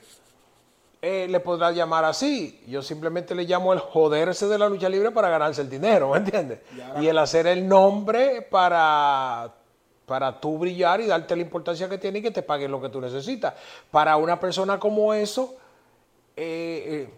eh, 1.05 1.27
le 1.29 1.41
podrá 1.41 1.73
llamar 1.73 2.05
así. 2.05 2.63
Yo 2.69 2.81
simplemente 2.81 3.35
le 3.35 3.43
llamo 3.43 3.73
el 3.73 3.81
joderse 3.81 4.47
de 4.47 4.57
la 4.57 4.69
lucha 4.69 4.89
libre 4.89 5.11
para 5.11 5.29
ganarse 5.29 5.61
el 5.61 5.69
dinero, 5.69 6.11
¿me 6.11 6.19
entiendes? 6.19 6.61
Y 7.01 7.09
el 7.09 7.19
hacer 7.19 7.49
el 7.49 7.67
nombre 7.67 8.43
para, 8.43 9.53
para 10.07 10.41
tú 10.41 10.59
brillar 10.59 11.01
y 11.01 11.09
darte 11.09 11.35
la 11.35 11.43
importancia 11.43 11.89
que 11.89 11.99
tiene 11.99 12.21
y 12.21 12.23
que 12.23 12.31
te 12.31 12.43
paguen 12.43 12.71
lo 12.71 12.81
que 12.81 12.89
tú 12.89 13.01
necesitas. 13.01 13.55
Para 13.91 14.17
una 14.17 14.39
persona 14.39 14.79
como 14.79 15.13
eso, 15.13 15.57
eh, 16.37 16.85
eh, 16.87 17.11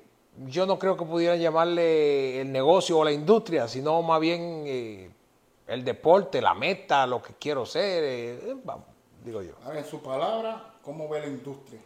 yo 0.46 0.64
no 0.64 0.78
creo 0.78 0.96
que 0.96 1.04
pudieran 1.04 1.38
llamarle 1.38 2.40
el 2.40 2.50
negocio 2.50 2.98
o 2.98 3.04
la 3.04 3.12
industria, 3.12 3.68
sino 3.68 4.00
más 4.00 4.18
bien 4.18 4.64
eh, 4.66 5.10
el 5.66 5.84
deporte, 5.84 6.40
la 6.40 6.54
meta, 6.54 7.06
lo 7.06 7.20
que 7.20 7.34
quiero 7.34 7.66
ser, 7.66 8.38
vamos, 8.64 8.86
digo 9.22 9.42
yo. 9.42 9.52
A 9.62 9.68
ver, 9.68 9.78
en 9.78 9.84
su 9.84 10.00
palabra, 10.02 10.72
¿cómo 10.82 11.06
ve 11.06 11.20
la 11.20 11.26
industria? 11.26 11.80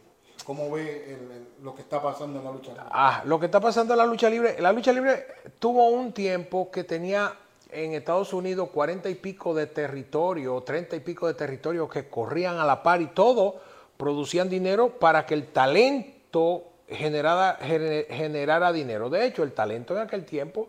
¿Cómo 0.49 0.71
ve 0.71 1.13
el- 1.13 1.63
lo 1.63 1.75
que 1.75 1.83
está 1.83 2.01
pasando 2.01 2.39
en 2.39 2.45
la 2.47 2.51
lucha 2.51 2.71
libre? 2.71 2.87
Ah, 2.91 3.21
lo 3.27 3.39
que 3.39 3.45
está 3.45 3.61
pasando 3.61 3.93
en 3.93 3.99
la 3.99 4.07
lucha 4.07 4.31
libre, 4.31 4.57
la 4.59 4.73
lucha 4.73 4.95
libre 4.95 5.27
tuvo 5.59 5.91
un 5.91 6.15
tiempo 6.15 6.71
que 6.71 6.85
tenía 6.85 7.35
en 7.71 7.93
Estados 7.93 8.33
Unidos 8.33 8.71
cuarenta 8.71 9.11
y 9.11 9.15
pico 9.15 9.53
de 9.53 9.67
territorio, 9.67 10.63
treinta 10.63 10.97
y 10.97 11.01
pico 11.01 11.27
de 11.27 11.35
territorios 11.35 11.91
que 11.91 12.09
corrían 12.09 12.59
a 12.59 12.65
la 12.65 12.83
par 12.83 13.03
y 13.03 13.09
todo 13.09 13.57
producían 13.99 14.49
dinero 14.49 14.89
para 14.99 15.27
que 15.27 15.35
el 15.35 15.49
talento 15.49 16.63
generara, 16.89 17.59
gene- 17.61 18.07
generara 18.09 18.73
dinero. 18.73 19.11
De 19.11 19.27
hecho, 19.27 19.43
el 19.43 19.53
talento 19.53 19.95
en 19.95 20.01
aquel 20.01 20.25
tiempo 20.25 20.69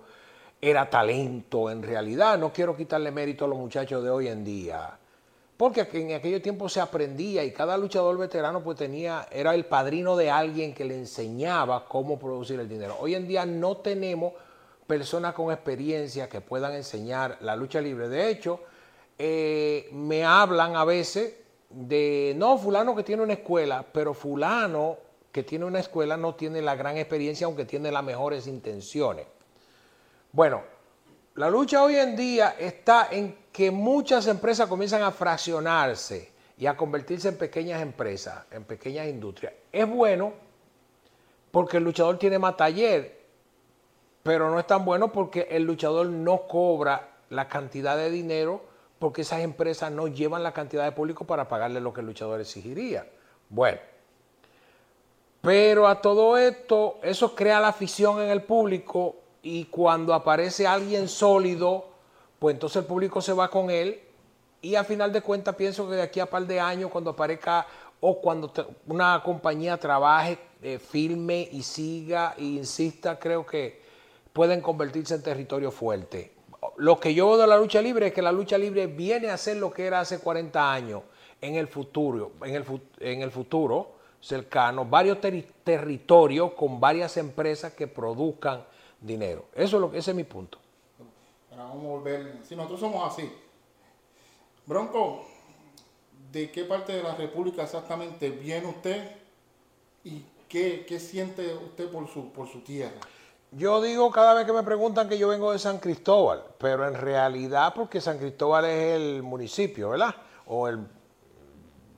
era 0.60 0.90
talento 0.90 1.70
en 1.72 1.84
realidad. 1.84 2.38
No 2.38 2.52
quiero 2.52 2.76
quitarle 2.76 3.12
mérito 3.12 3.46
a 3.46 3.48
los 3.48 3.58
muchachos 3.58 4.04
de 4.04 4.10
hoy 4.10 4.28
en 4.28 4.44
día. 4.44 5.00
Porque 5.60 5.86
en 5.92 6.14
aquellos 6.14 6.42
tiempos 6.42 6.72
se 6.72 6.80
aprendía 6.80 7.44
y 7.44 7.52
cada 7.52 7.78
luchador 7.78 8.18
veterano 8.18 8.64
pues 8.64 8.78
tenía, 8.78 9.28
era 9.30 9.54
el 9.54 9.66
padrino 9.66 10.16
de 10.16 10.32
alguien 10.32 10.74
que 10.74 10.86
le 10.86 10.96
enseñaba 10.96 11.86
cómo 11.86 12.18
producir 12.18 12.62
el 12.62 12.70
dinero. 12.70 12.96
Hoy 12.98 13.14
en 13.14 13.28
día 13.28 13.46
no 13.46 13.76
tenemos 13.76 14.32
personas 14.88 15.34
con 15.34 15.52
experiencia 15.52 16.30
que 16.30 16.40
puedan 16.40 16.76
enseñar 16.76 17.40
la 17.42 17.58
lucha 17.58 17.82
libre. 17.82 18.08
De 18.08 18.30
hecho, 18.30 18.62
eh, 19.18 19.90
me 19.92 20.24
hablan 20.24 20.78
a 20.78 20.86
veces 20.86 21.36
de, 21.70 22.36
no, 22.38 22.58
fulano 22.58 22.96
que 22.96 23.04
tiene 23.04 23.24
una 23.24 23.34
escuela, 23.34 23.86
pero 23.92 24.14
fulano 24.14 24.96
que 25.30 25.44
tiene 25.44 25.66
una 25.66 25.80
escuela 25.80 26.16
no 26.16 26.36
tiene 26.36 26.62
la 26.62 26.76
gran 26.76 26.96
experiencia, 26.96 27.48
aunque 27.48 27.66
tiene 27.66 27.92
las 27.92 28.06
mejores 28.06 28.48
intenciones. 28.48 29.28
Bueno, 30.32 30.64
la 31.36 31.50
lucha 31.50 31.84
hoy 31.84 31.98
en 31.98 32.16
día 32.16 32.56
está 32.58 33.10
en 33.12 33.39
que 33.52 33.72
muchas 33.72 34.28
empresas 34.28 34.68
comienzan 34.68 35.02
a 35.04 35.12
fraccionarse 35.12 36.32
y 36.58 36.66
a 36.68 36.76
convertirse 36.76 37.30
en 37.30 37.38
pequeñas 37.38 37.82
empresas, 37.82 38.46
en 38.52 38.64
pequeñas 38.64 39.08
industrias. 39.08 39.54
Es 39.72 39.88
bueno 39.90 40.34
porque 41.52 41.78
el 41.78 41.84
luchador 41.84 42.20
tiene 42.20 42.38
más 42.38 42.58
taller, 42.58 43.20
pero 44.24 44.52
no 44.52 44.60
es 44.60 44.68
tan 44.68 44.86
bueno 44.86 45.12
porque 45.12 45.48
el 45.50 45.64
luchador 45.64 46.08
no 46.08 46.48
cobra 46.48 47.18
la 47.30 47.48
cantidad 47.48 47.98
de 47.98 48.10
dinero 48.10 48.62
porque 49.00 49.22
esas 49.22 49.40
empresas 49.40 49.92
no 49.92 50.08
llevan 50.08 50.44
la 50.44 50.52
cantidad 50.52 50.84
de 50.84 50.92
público 50.92 51.26
para 51.26 51.48
pagarle 51.48 51.80
lo 51.80 51.94
que 51.94 52.02
el 52.02 52.08
luchador 52.08 52.42
exigiría. 52.42 53.08
Bueno, 53.50 53.80
pero 55.42 55.88
a 55.88 56.02
todo 56.02 56.38
esto, 56.38 57.00
eso 57.02 57.34
crea 57.34 57.62
la 57.62 57.70
afición 57.70 58.22
en 58.22 58.30
el 58.30 58.44
público 58.44 59.16
y 59.42 59.66
cuando 59.66 60.14
aparece 60.14 60.68
alguien 60.68 61.08
sólido, 61.08 61.88
pues 62.40 62.56
entonces 62.56 62.78
el 62.82 62.86
público 62.88 63.22
se 63.22 63.34
va 63.34 63.50
con 63.50 63.70
él 63.70 64.00
Y 64.62 64.76
a 64.76 64.84
final 64.84 65.12
de 65.14 65.22
cuentas 65.22 65.56
pienso 65.56 65.90
que 65.90 65.96
de 65.96 66.02
aquí 66.02 66.20
a 66.20 66.26
par 66.30 66.46
de 66.46 66.60
años, 66.60 66.92
cuando 66.92 67.12
aparezca 67.12 67.66
o 68.02 68.20
cuando 68.22 68.52
una 68.88 69.22
compañía 69.24 69.78
trabaje, 69.78 70.38
eh, 70.62 70.80
filme 70.80 71.48
y 71.52 71.62
siga 71.64 72.36
e 72.38 72.44
insista, 72.44 73.18
creo 73.20 73.46
que 73.46 73.82
pueden 74.34 74.62
convertirse 74.62 75.16
en 75.16 75.24
territorio 75.24 75.72
fuerte. 75.72 76.34
Lo 76.78 77.00
que 77.00 77.14
yo 77.14 77.28
veo 77.30 77.38
de 77.38 77.48
la 77.48 77.58
lucha 77.58 77.82
libre 77.82 78.08
es 78.08 78.14
que 78.14 78.22
la 78.22 78.32
lucha 78.34 78.58
libre 78.58 78.88
viene 78.88 79.30
a 79.30 79.38
ser 79.38 79.58
lo 79.58 79.72
que 79.72 79.86
era 79.86 80.02
hace 80.02 80.20
40 80.20 80.74
años 80.74 81.04
en 81.42 81.56
el 81.56 81.68
futuro, 81.68 82.34
en 82.42 82.56
el, 83.22 83.32
futuro 83.32 83.92
cercano, 84.20 84.86
varios 84.86 85.20
terri- 85.20 85.46
territorios 85.64 86.52
con 86.54 86.80
varias 86.80 87.16
empresas 87.18 87.74
que 87.74 87.88
produzcan 87.88 88.64
dinero. 89.00 89.46
Eso 89.56 89.78
es 89.78 89.82
lo, 89.82 89.94
ese 89.94 90.12
es 90.12 90.16
mi 90.18 90.26
punto. 90.26 90.58
Ahora 91.60 91.74
vamos 91.74 91.86
a 91.86 91.90
volver. 91.90 92.38
Si 92.48 92.56
nosotros 92.56 92.80
somos 92.80 93.12
así. 93.12 93.30
Bronco, 94.66 95.26
¿de 96.32 96.50
qué 96.52 96.64
parte 96.64 96.94
de 96.94 97.04
la 97.04 97.16
República 97.16 97.64
exactamente 97.64 98.30
viene 98.30 98.68
usted? 98.68 99.12
¿Y 100.06 100.24
qué, 100.48 100.86
qué 100.88 101.00
siente 101.00 101.54
usted 101.54 101.92
por 101.92 102.08
su, 102.08 102.32
por 102.32 102.48
su 102.48 102.62
tierra? 102.62 103.00
Yo 103.52 103.82
digo 103.82 104.10
cada 104.10 104.36
vez 104.36 104.46
que 104.46 104.54
me 104.54 104.64
preguntan 104.64 105.10
que 105.10 105.18
yo 105.18 105.28
vengo 105.28 105.52
de 105.52 105.60
San 105.60 105.80
Cristóbal, 105.80 106.44
pero 106.58 106.88
en 106.88 106.94
realidad 106.94 107.74
porque 107.76 108.00
San 108.00 108.20
Cristóbal 108.20 108.66
es 108.66 108.96
el 108.96 109.24
municipio, 109.24 109.90
¿verdad? 109.90 110.16
O 110.46 110.68
el, 110.68 110.80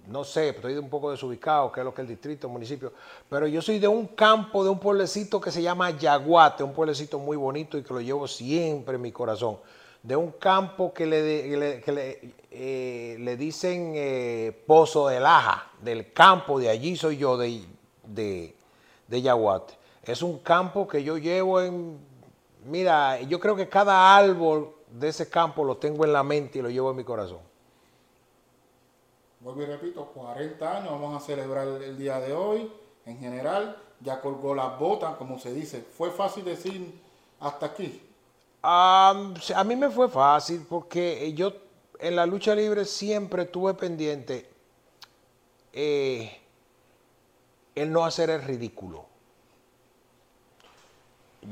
no 0.08 0.24
sé, 0.24 0.50
estoy 0.50 0.78
un 0.78 0.90
poco 0.90 1.12
desubicado, 1.12 1.72
que 1.72 1.82
es 1.82 1.86
lo 1.86 1.94
que 1.94 2.02
es 2.02 2.08
el 2.08 2.16
distrito, 2.16 2.48
el 2.48 2.54
municipio, 2.54 2.94
pero 3.30 3.48
yo 3.48 3.62
soy 3.62 3.80
de 3.80 3.88
un 3.88 4.08
campo, 4.08 4.64
de 4.64 4.70
un 4.70 4.80
pueblecito 4.80 5.40
que 5.40 5.52
se 5.52 5.62
llama 5.62 5.92
Yaguate, 5.92 6.64
un 6.64 6.74
pueblecito 6.74 7.20
muy 7.20 7.38
bonito 7.38 7.78
y 7.78 7.84
que 7.84 7.94
lo 7.94 8.02
llevo 8.02 8.28
siempre 8.28 8.96
en 8.96 9.02
mi 9.02 9.12
corazón. 9.12 9.58
De 10.04 10.16
un 10.16 10.32
campo 10.32 10.92
que 10.92 11.06
le, 11.06 11.22
que 11.22 11.58
le, 11.58 11.82
que 11.82 11.92
le, 11.92 12.34
eh, 12.50 13.18
le 13.20 13.38
dicen 13.38 13.94
eh, 13.96 14.64
Pozo 14.66 15.08
de 15.08 15.20
Laja, 15.20 15.70
del 15.80 16.12
campo, 16.12 16.60
de 16.60 16.70
allí 16.70 16.96
soy 16.96 17.18
yo, 17.18 17.38
de, 17.38 17.64
de, 18.04 18.56
de 19.08 19.22
Yaguate. 19.22 19.76
Es 20.04 20.24
un 20.24 20.40
campo 20.40 20.88
que 20.88 21.04
yo 21.04 21.20
llevo 21.20 21.62
en, 21.62 22.00
mira, 22.66 23.22
yo 23.22 23.40
creo 23.40 23.56
que 23.56 23.70
cada 23.70 24.16
árbol 24.18 24.74
de 24.90 25.10
ese 25.10 25.30
campo 25.30 25.64
lo 25.64 25.78
tengo 25.78 26.04
en 26.04 26.14
la 26.14 26.24
mente 26.24 26.60
y 26.60 26.62
lo 26.64 26.70
llevo 26.70 26.90
en 26.90 26.98
mi 26.98 27.04
corazón. 27.04 27.51
Vuelvo 29.42 29.64
y 29.64 29.66
repito, 29.66 30.06
40 30.06 30.78
años, 30.78 30.92
vamos 30.92 31.22
a 31.22 31.26
celebrar 31.26 31.68
el 31.68 31.98
día 31.98 32.20
de 32.20 32.34
hoy. 32.34 32.72
En 33.08 33.18
general, 33.18 33.76
ya 34.00 34.22
colgó 34.22 34.54
las 34.54 34.78
botas, 34.78 35.16
como 35.16 35.40
se 35.40 35.52
dice. 35.52 35.82
Fue 35.82 36.12
fácil 36.12 36.46
decir 36.46 37.02
hasta 37.40 37.66
aquí. 37.66 38.02
Sí, 39.42 39.54
a 39.54 39.64
mí 39.66 39.76
me 39.76 39.90
fue 39.90 40.08
fácil 40.10 40.64
porque 40.70 41.34
yo 41.34 41.54
en 42.00 42.16
la 42.16 42.28
lucha 42.28 42.54
libre 42.54 42.86
siempre 42.86 43.46
tuve 43.46 43.74
pendiente 43.74 44.48
eh, 45.74 46.40
el 47.74 47.92
no 47.92 48.06
hacer 48.06 48.30
el 48.30 48.44
ridículo. 48.44 49.06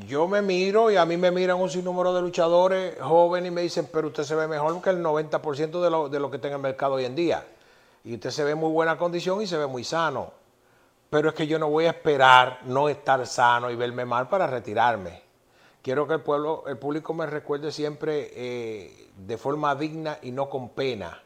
Yo 0.07 0.27
me 0.27 0.43
miro 0.43 0.91
y 0.91 0.97
a 0.97 1.05
mí 1.05 1.17
me 1.17 1.31
miran 1.31 1.57
un 1.59 1.71
sinnúmero 1.71 2.13
de 2.13 2.21
luchadores 2.21 3.01
jóvenes 3.01 3.51
y 3.51 3.55
me 3.55 3.61
dicen, 3.61 3.89
pero 3.91 4.09
usted 4.09 4.23
se 4.23 4.35
ve 4.35 4.47
mejor 4.47 4.79
que 4.83 4.91
el 4.91 5.03
90% 5.03 5.81
de 5.81 5.89
lo, 5.89 6.09
de 6.09 6.19
lo 6.19 6.29
que 6.29 6.35
está 6.35 6.49
el 6.49 6.59
mercado 6.59 6.93
hoy 6.93 7.05
en 7.05 7.15
día. 7.15 7.43
Y 8.03 8.15
usted 8.15 8.29
se 8.31 8.43
ve 8.43 8.51
en 8.51 8.57
muy 8.59 8.71
buena 8.71 8.97
condición 8.97 9.41
y 9.41 9.47
se 9.47 9.57
ve 9.57 9.67
muy 9.67 9.83
sano. 9.83 10.31
Pero 11.09 11.29
es 11.29 11.35
que 11.35 11.47
yo 11.47 11.59
no 11.59 11.69
voy 11.69 11.85
a 11.85 11.91
esperar 11.91 12.59
no 12.65 12.89
estar 12.89 13.25
sano 13.27 13.71
y 13.71 13.75
verme 13.75 14.05
mal 14.05 14.29
para 14.29 14.47
retirarme. 14.47 15.23
Quiero 15.81 16.07
que 16.07 16.15
el 16.15 16.21
pueblo, 16.21 16.65
el 16.67 16.77
público 16.77 17.13
me 17.13 17.25
recuerde 17.25 17.71
siempre 17.71 18.31
eh, 18.35 19.09
de 19.17 19.37
forma 19.37 19.75
digna 19.75 20.19
y 20.21 20.31
no 20.31 20.49
con 20.49 20.69
pena. 20.69 21.23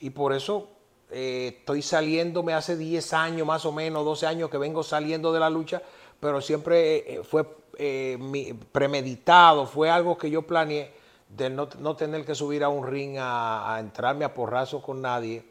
Y 0.00 0.10
por 0.10 0.32
eso 0.32 0.68
eh, 1.10 1.56
estoy 1.58 1.82
saliéndome 1.82 2.54
hace 2.54 2.76
10 2.76 3.12
años, 3.12 3.46
más 3.46 3.64
o 3.66 3.72
menos, 3.72 4.04
12 4.04 4.26
años 4.26 4.50
que 4.50 4.58
vengo 4.58 4.82
saliendo 4.82 5.32
de 5.32 5.40
la 5.40 5.50
lucha, 5.50 5.82
pero 6.18 6.40
siempre 6.40 7.14
eh, 7.16 7.22
fue 7.24 7.46
eh, 7.78 8.16
mi- 8.20 8.52
premeditado, 8.54 9.66
fue 9.66 9.90
algo 9.90 10.16
que 10.18 10.30
yo 10.30 10.42
planeé 10.42 10.92
de 11.28 11.50
no, 11.50 11.68
no 11.78 11.94
tener 11.96 12.24
que 12.24 12.34
subir 12.34 12.64
a 12.64 12.68
un 12.68 12.86
ring 12.86 13.16
a, 13.18 13.74
a 13.74 13.80
entrarme 13.80 14.24
a 14.24 14.34
porrazo 14.34 14.82
con 14.82 15.02
nadie, 15.02 15.44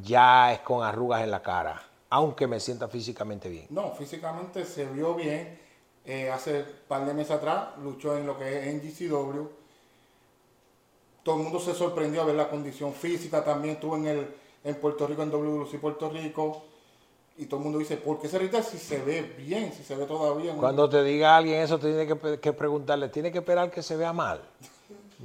ya 0.00 0.52
es 0.52 0.60
con 0.60 0.84
arrugas 0.84 1.22
en 1.22 1.30
la 1.30 1.42
cara, 1.42 1.82
aunque 2.10 2.46
me 2.46 2.60
sienta 2.60 2.88
físicamente 2.88 3.48
bien. 3.48 3.66
No, 3.70 3.92
físicamente 3.92 4.64
se 4.64 4.86
vio 4.86 5.14
bien. 5.14 5.60
Eh, 6.04 6.30
hace 6.30 6.60
un 6.60 6.66
par 6.88 7.06
de 7.06 7.14
meses 7.14 7.32
atrás 7.32 7.68
luchó 7.82 8.16
en 8.16 8.26
lo 8.26 8.38
que 8.38 8.58
es 8.58 8.66
en 8.68 8.80
GCW. 8.80 9.46
Todo 11.22 11.36
el 11.36 11.42
mundo 11.42 11.60
se 11.60 11.74
sorprendió 11.74 12.22
a 12.22 12.24
ver 12.24 12.34
la 12.34 12.48
condición 12.48 12.92
física. 12.92 13.44
También 13.44 13.74
estuvo 13.74 13.96
en, 13.96 14.06
el, 14.06 14.34
en 14.64 14.74
Puerto 14.76 15.06
Rico, 15.06 15.22
en 15.22 15.30
WC 15.30 15.78
Puerto 15.78 16.10
Rico. 16.10 16.64
Y 17.38 17.46
todo 17.46 17.60
el 17.60 17.64
mundo 17.64 17.78
dice, 17.78 17.96
¿por 17.96 18.20
qué 18.20 18.28
se 18.28 18.38
retira 18.38 18.62
si 18.62 18.78
se 18.78 19.00
ve 19.00 19.22
bien, 19.38 19.72
si 19.72 19.82
se 19.84 19.94
ve 19.94 20.04
todavía? 20.04 20.54
Cuando 20.54 20.88
te 20.88 21.02
diga 21.02 21.36
alguien 21.36 21.62
eso, 21.62 21.78
te 21.78 21.88
tiene 21.88 22.06
que, 22.06 22.40
que 22.40 22.52
preguntarle, 22.52 23.08
¿tiene 23.08 23.32
que 23.32 23.38
esperar 23.38 23.70
que 23.70 23.82
se 23.82 23.96
vea 23.96 24.12
mal? 24.12 24.42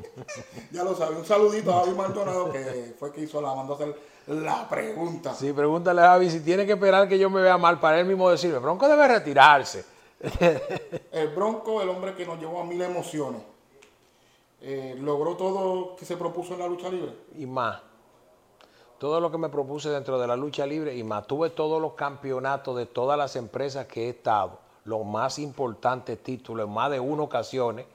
Ya 0.71 0.83
lo 0.83 0.95
sabe. 0.95 1.15
Un 1.15 1.25
saludito 1.25 1.73
a 1.73 1.81
Javi 1.81 1.95
Maldonado 1.95 2.51
que 2.51 2.95
fue 2.97 3.11
que 3.11 3.21
hizo 3.21 3.41
la, 3.41 3.53
mandó 3.53 3.73
a 3.73 3.75
hacer 3.75 3.95
la 4.27 4.67
pregunta. 4.67 5.33
Sí, 5.33 5.53
pregúntale 5.53 6.01
a 6.01 6.09
Javi 6.09 6.29
si 6.29 6.41
tiene 6.41 6.65
que 6.65 6.73
esperar 6.73 7.07
que 7.07 7.17
yo 7.17 7.29
me 7.29 7.41
vea 7.41 7.57
mal 7.57 7.79
para 7.79 7.99
él 7.99 8.05
mismo 8.05 8.29
decirme, 8.29 8.59
Bronco 8.59 8.87
debe 8.87 9.07
retirarse. 9.07 9.85
El 11.11 11.27
Bronco, 11.29 11.81
el 11.81 11.89
hombre 11.89 12.15
que 12.15 12.25
nos 12.25 12.39
llevó 12.39 12.61
a 12.61 12.63
mil 12.65 12.81
emociones, 12.81 13.41
eh, 14.61 14.95
logró 14.99 15.35
todo 15.35 15.95
que 15.95 16.05
se 16.05 16.17
propuso 16.17 16.53
en 16.53 16.59
la 16.59 16.67
lucha 16.67 16.89
libre. 16.89 17.13
y 17.37 17.45
más. 17.45 17.81
Todo 18.97 19.19
lo 19.19 19.29
que 19.29 19.37
me 19.37 19.49
propuse 19.49 19.89
dentro 19.89 20.19
de 20.19 20.25
la 20.25 20.35
lucha 20.35 20.65
libre 20.65 20.95
y 20.95 21.03
más. 21.03 21.27
Tuve 21.27 21.51
todos 21.51 21.79
los 21.79 21.93
campeonatos 21.93 22.75
de 22.75 22.87
todas 22.87 23.15
las 23.15 23.35
empresas 23.35 23.85
que 23.85 24.07
he 24.07 24.09
estado, 24.09 24.57
los 24.85 25.05
más 25.05 25.37
importantes 25.37 26.21
títulos 26.23 26.65
en 26.65 26.73
más 26.73 26.89
de 26.89 26.99
una 26.99 27.21
ocasiones. 27.21 27.85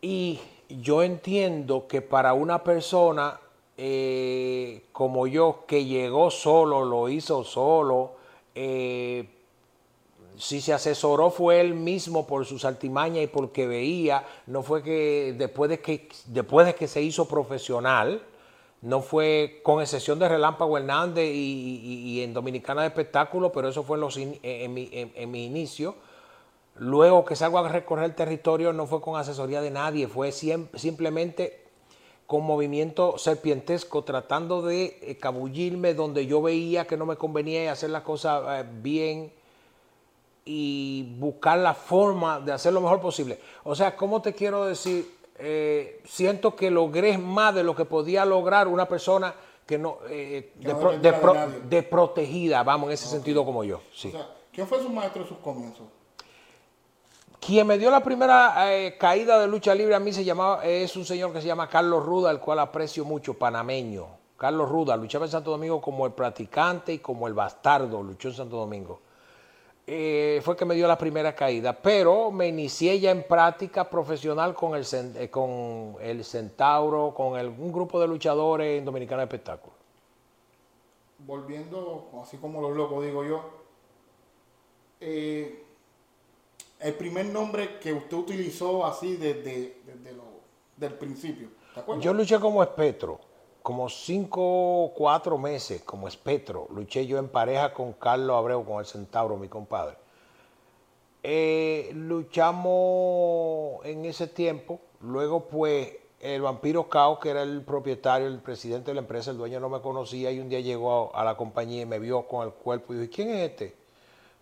Y 0.00 0.40
yo 0.68 1.02
entiendo 1.02 1.86
que 1.88 2.02
para 2.02 2.34
una 2.34 2.62
persona 2.64 3.40
eh, 3.76 4.84
como 4.92 5.26
yo, 5.26 5.64
que 5.66 5.84
llegó 5.84 6.30
solo, 6.30 6.84
lo 6.84 7.08
hizo 7.08 7.42
solo, 7.44 8.12
eh, 8.54 9.28
si 10.36 10.60
se 10.60 10.72
asesoró 10.72 11.30
fue 11.30 11.60
él 11.60 11.74
mismo 11.74 12.26
por 12.26 12.44
sus 12.44 12.64
artimañas 12.64 13.24
y 13.24 13.26
porque 13.28 13.66
veía, 13.66 14.24
no 14.46 14.62
fue 14.62 14.82
que 14.82 15.34
después 15.36 15.70
de 15.70 15.80
que, 15.80 16.08
después 16.26 16.66
de 16.66 16.74
que 16.74 16.88
se 16.88 17.02
hizo 17.02 17.26
profesional, 17.28 18.22
no 18.82 19.00
fue 19.00 19.60
con 19.62 19.80
excepción 19.80 20.18
de 20.18 20.28
Relámpago 20.28 20.76
Hernández 20.76 21.30
y, 21.32 21.80
y- 22.16 22.22
en 22.22 22.34
Dominicana 22.34 22.82
de 22.82 22.88
Espectáculo, 22.88 23.50
pero 23.50 23.68
eso 23.68 23.82
fue 23.82 23.96
en, 23.96 24.00
los 24.02 24.16
in- 24.18 24.38
en- 24.42 25.12
en 25.14 25.30
mi 25.30 25.46
inicio. 25.46 25.94
Luego 26.76 27.24
que 27.24 27.36
salgo 27.36 27.58
a 27.58 27.68
recorrer 27.68 28.06
el 28.06 28.14
territorio 28.14 28.72
no 28.72 28.86
fue 28.86 29.00
con 29.00 29.16
asesoría 29.16 29.60
de 29.60 29.70
nadie, 29.70 30.08
fue 30.08 30.32
simplemente 30.32 31.62
con 32.26 32.42
movimiento 32.42 33.16
serpientesco, 33.18 34.02
tratando 34.02 34.62
de 34.62 34.98
eh, 35.02 35.18
cabullirme 35.20 35.94
donde 35.94 36.26
yo 36.26 36.42
veía 36.42 36.86
que 36.86 36.96
no 36.96 37.06
me 37.06 37.16
convenía 37.16 37.64
y 37.64 37.66
hacer 37.68 37.90
las 37.90 38.02
cosas 38.02 38.42
eh, 38.48 38.68
bien 38.82 39.30
y 40.44 41.14
buscar 41.18 41.58
la 41.58 41.74
forma 41.74 42.40
de 42.40 42.52
hacer 42.52 42.72
lo 42.72 42.80
mejor 42.80 43.00
posible. 43.00 43.38
O 43.62 43.74
sea, 43.74 43.96
¿cómo 43.96 44.20
te 44.20 44.32
quiero 44.34 44.64
decir? 44.64 45.14
Eh, 45.38 46.00
siento 46.04 46.54
que 46.54 46.70
logré 46.70 47.18
más 47.18 47.54
de 47.54 47.64
lo 47.64 47.74
que 47.74 47.84
podía 47.84 48.24
lograr 48.24 48.68
una 48.68 48.86
persona 48.88 49.34
que 49.66 49.78
no, 49.78 49.98
eh, 50.08 50.52
de, 50.56 50.74
pro- 50.74 50.92
de 50.92 51.12
de 52.22 52.62
vamos, 52.62 52.88
en 52.88 52.92
ese 52.94 53.08
sentido 53.08 53.44
como 53.44 53.64
yo. 53.64 53.80
Sí. 53.94 54.08
O 54.08 54.12
sea, 54.12 54.28
¿quién 54.52 54.66
fue 54.66 54.80
su 54.82 54.90
maestro 54.90 55.22
en 55.22 55.28
sus 55.28 55.38
comienzos? 55.38 55.86
Quien 57.46 57.66
me 57.66 57.76
dio 57.76 57.90
la 57.90 58.02
primera 58.02 58.72
eh, 58.74 58.96
caída 58.96 59.38
de 59.38 59.46
lucha 59.46 59.74
libre 59.74 59.94
a 59.94 60.00
mí 60.00 60.12
se 60.12 60.24
llamaba, 60.24 60.64
es 60.64 60.96
un 60.96 61.04
señor 61.04 61.32
que 61.32 61.40
se 61.40 61.46
llama 61.46 61.68
Carlos 61.68 62.04
Ruda, 62.04 62.30
el 62.30 62.40
cual 62.40 62.58
aprecio 62.60 63.04
mucho, 63.04 63.34
panameño. 63.34 64.06
Carlos 64.36 64.68
Ruda 64.68 64.96
luchaba 64.96 65.26
en 65.26 65.30
Santo 65.30 65.50
Domingo 65.50 65.80
como 65.80 66.06
el 66.06 66.12
practicante 66.12 66.94
y 66.94 66.98
como 67.00 67.26
el 67.28 67.34
bastardo, 67.34 68.02
luchó 68.02 68.28
en 68.28 68.34
Santo 68.34 68.56
Domingo. 68.56 69.00
Eh, 69.86 70.40
fue 70.42 70.56
que 70.56 70.64
me 70.64 70.74
dio 70.74 70.88
la 70.88 70.96
primera 70.96 71.34
caída, 71.34 71.74
pero 71.74 72.30
me 72.30 72.48
inicié 72.48 72.98
ya 72.98 73.10
en 73.10 73.24
práctica 73.24 73.90
profesional 73.90 74.54
con 74.54 74.74
el, 74.74 74.86
eh, 75.16 75.28
con 75.28 75.96
el 76.00 76.24
Centauro, 76.24 77.12
con 77.14 77.38
el- 77.38 77.48
un 77.48 77.70
grupo 77.70 78.00
de 78.00 78.08
luchadores 78.08 78.78
en 78.78 78.86
Dominicana 78.86 79.20
de 79.20 79.24
Espectáculo. 79.24 79.74
Volviendo, 81.18 82.08
así 82.22 82.38
como 82.38 82.62
los 82.62 82.74
locos 82.74 83.04
digo 83.04 83.22
yo, 83.24 83.42
eh, 85.00 85.63
el 86.84 86.94
primer 86.94 87.26
nombre 87.26 87.78
que 87.78 87.92
usted 87.92 88.16
utilizó 88.16 88.84
así 88.84 89.16
desde, 89.16 89.80
desde 89.86 90.12
lo- 90.12 90.34
del 90.76 90.92
principio, 90.94 91.48
¿te? 91.74 91.82
Yo 92.00 92.12
luché 92.12 92.38
como 92.38 92.62
espectro, 92.62 93.18
como 93.62 93.88
cinco 93.88 94.92
cuatro 94.94 95.38
meses 95.38 95.82
como 95.82 96.06
espectro. 96.08 96.66
Luché 96.70 97.06
yo 97.06 97.18
en 97.18 97.28
pareja 97.28 97.72
con 97.72 97.94
Carlos 97.94 98.36
Abreu, 98.36 98.64
con 98.64 98.80
el 98.80 98.86
Centauro, 98.86 99.36
mi 99.38 99.48
compadre. 99.48 99.96
Eh, 101.22 101.90
luchamos 101.94 103.84
en 103.86 104.04
ese 104.04 104.26
tiempo. 104.26 104.78
Luego, 105.00 105.46
pues, 105.46 105.90
el 106.20 106.42
vampiro 106.42 106.88
Cao, 106.88 107.18
que 107.18 107.30
era 107.30 107.42
el 107.42 107.62
propietario, 107.62 108.26
el 108.26 108.40
presidente 108.40 108.90
de 108.90 108.94
la 108.96 109.00
empresa, 109.00 109.30
el 109.30 109.38
dueño 109.38 109.58
no 109.58 109.70
me 109.70 109.80
conocía 109.80 110.30
y 110.30 110.38
un 110.40 110.50
día 110.50 110.60
llegó 110.60 111.14
a, 111.16 111.24
la 111.24 111.36
compañía 111.36 111.82
y 111.82 111.86
me 111.86 111.98
vio 111.98 112.28
con 112.28 112.46
el 112.46 112.52
cuerpo 112.52 112.92
y 112.92 112.98
dijo, 112.98 113.12
¿quién 113.14 113.30
es 113.30 113.50
este? 113.50 113.74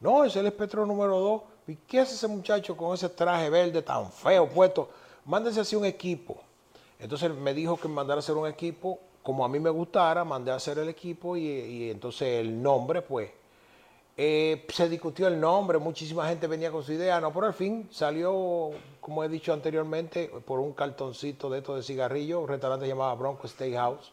No, 0.00 0.24
es 0.24 0.34
el 0.34 0.46
espectro 0.46 0.84
número 0.86 1.20
2. 1.20 1.42
¿Y 1.66 1.76
qué 1.76 2.00
hace 2.00 2.14
ese 2.14 2.28
muchacho 2.28 2.76
con 2.76 2.94
ese 2.94 3.08
traje 3.08 3.48
verde 3.50 3.82
tan 3.82 4.10
feo 4.10 4.48
puesto? 4.48 4.88
Mándese 5.24 5.60
así 5.60 5.76
un 5.76 5.84
equipo. 5.84 6.40
Entonces 6.98 7.32
me 7.32 7.54
dijo 7.54 7.76
que 7.76 7.88
me 7.88 7.94
mandara 7.94 8.18
a 8.18 8.20
hacer 8.20 8.36
un 8.36 8.48
equipo 8.48 8.98
como 9.22 9.44
a 9.44 9.48
mí 9.48 9.60
me 9.60 9.70
gustara, 9.70 10.24
mandé 10.24 10.50
a 10.50 10.56
hacer 10.56 10.78
el 10.78 10.88
equipo 10.88 11.36
y, 11.36 11.90
entonces 11.90 12.40
el 12.40 12.60
nombre, 12.60 13.02
pues, 13.02 13.30
eh, 14.16 14.66
se 14.68 14.88
discutió 14.88 15.28
el 15.28 15.40
nombre, 15.40 15.78
muchísima 15.78 16.28
gente 16.28 16.46
venía 16.46 16.70
con 16.70 16.82
su 16.82 16.92
idea, 16.92 17.20
no, 17.20 17.32
pero 17.32 17.46
al 17.46 17.54
fin 17.54 17.88
salió, 17.90 18.70
como 19.00 19.24
he 19.24 19.28
dicho 19.28 19.52
anteriormente, 19.52 20.28
por 20.44 20.58
un 20.58 20.72
cartoncito 20.72 21.48
de 21.48 21.58
esto 21.58 21.76
de 21.76 21.82
cigarrillo, 21.82 22.40
un 22.40 22.48
restaurante 22.48 22.86
llamado 22.86 23.16
Bronco 23.16 23.46
Steakhouse. 23.48 24.12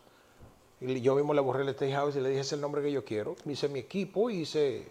Y 0.82 1.02
yo 1.02 1.16
mismo 1.16 1.34
le 1.34 1.42
borré 1.42 1.64
el 1.64 1.74
Steakhouse 1.74 2.16
y 2.16 2.22
le 2.22 2.30
dije, 2.30 2.42
es 2.42 2.54
el 2.54 2.62
nombre 2.62 2.82
que 2.82 2.92
yo 2.92 3.04
quiero. 3.04 3.36
Hice 3.46 3.68
mi 3.68 3.80
equipo 3.80 4.30
y 4.30 4.42
hice 4.42 4.90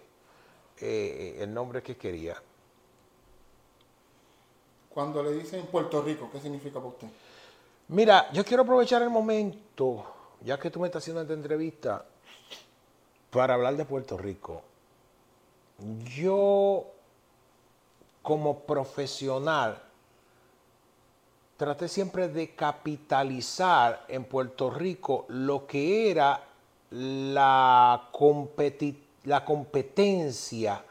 eh, 0.80 1.38
el 1.40 1.52
nombre 1.52 1.82
que 1.82 1.96
quería. 1.96 2.40
Cuando 4.90 5.22
le 5.22 5.32
dicen 5.32 5.66
Puerto 5.66 6.02
Rico, 6.02 6.28
¿qué 6.32 6.40
significa 6.40 6.78
para 6.80 6.88
usted? 6.88 7.08
Mira, 7.88 8.30
yo 8.32 8.44
quiero 8.44 8.62
aprovechar 8.64 9.00
el 9.02 9.10
momento, 9.10 10.04
ya 10.42 10.58
que 10.58 10.70
tú 10.70 10.80
me 10.80 10.88
estás 10.88 11.02
haciendo 11.02 11.22
esta 11.22 11.34
entrevista, 11.34 12.04
para 13.30 13.54
hablar 13.54 13.76
de 13.76 13.84
Puerto 13.84 14.16
Rico. 14.16 14.62
Yo, 16.16 16.86
como 18.22 18.60
profesional, 18.60 19.80
traté 21.56 21.88
siempre 21.88 22.28
de 22.28 22.54
capitalizar 22.54 24.04
en 24.08 24.24
Puerto 24.24 24.70
Rico 24.70 25.26
lo 25.28 25.66
que 25.66 26.10
era 26.10 26.42
la, 26.90 28.08
competi- 28.12 28.98
la 29.24 29.44
competencia 29.44 30.84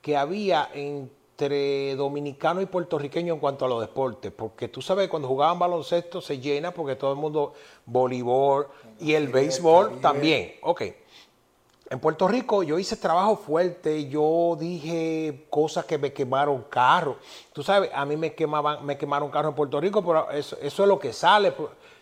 que 0.00 0.16
había 0.16 0.70
entre 0.74 1.94
dominicano 1.96 2.60
y 2.60 2.66
puertorriqueño 2.66 3.34
en 3.34 3.40
cuanto 3.40 3.64
a 3.64 3.68
los 3.68 3.80
deportes, 3.80 4.32
porque 4.32 4.68
tú 4.68 4.82
sabes, 4.82 5.08
cuando 5.08 5.28
jugaban 5.28 5.58
baloncesto 5.58 6.20
se 6.20 6.38
llena 6.38 6.72
porque 6.72 6.96
todo 6.96 7.12
el 7.12 7.18
mundo, 7.18 7.54
voleibol 7.86 8.68
y 9.00 9.14
el 9.14 9.28
béisbol 9.28 10.00
también. 10.00 10.54
Ok. 10.62 10.82
En 11.90 12.00
Puerto 12.00 12.26
Rico 12.26 12.62
yo 12.62 12.78
hice 12.78 12.96
trabajo 12.96 13.36
fuerte, 13.36 14.08
yo 14.08 14.56
dije 14.58 15.46
cosas 15.50 15.84
que 15.84 15.98
me 15.98 16.10
quemaron 16.10 16.64
carros. 16.70 17.16
Tú 17.52 17.62
sabes, 17.62 17.90
a 17.92 18.06
mí 18.06 18.16
me 18.16 18.34
quemaban, 18.34 18.86
me 18.86 18.96
quemaron 18.96 19.30
carros 19.30 19.50
en 19.50 19.56
Puerto 19.56 19.78
Rico, 19.78 20.02
pero 20.02 20.30
eso, 20.30 20.56
eso 20.62 20.82
es 20.84 20.88
lo 20.88 20.98
que 20.98 21.12
sale. 21.12 21.52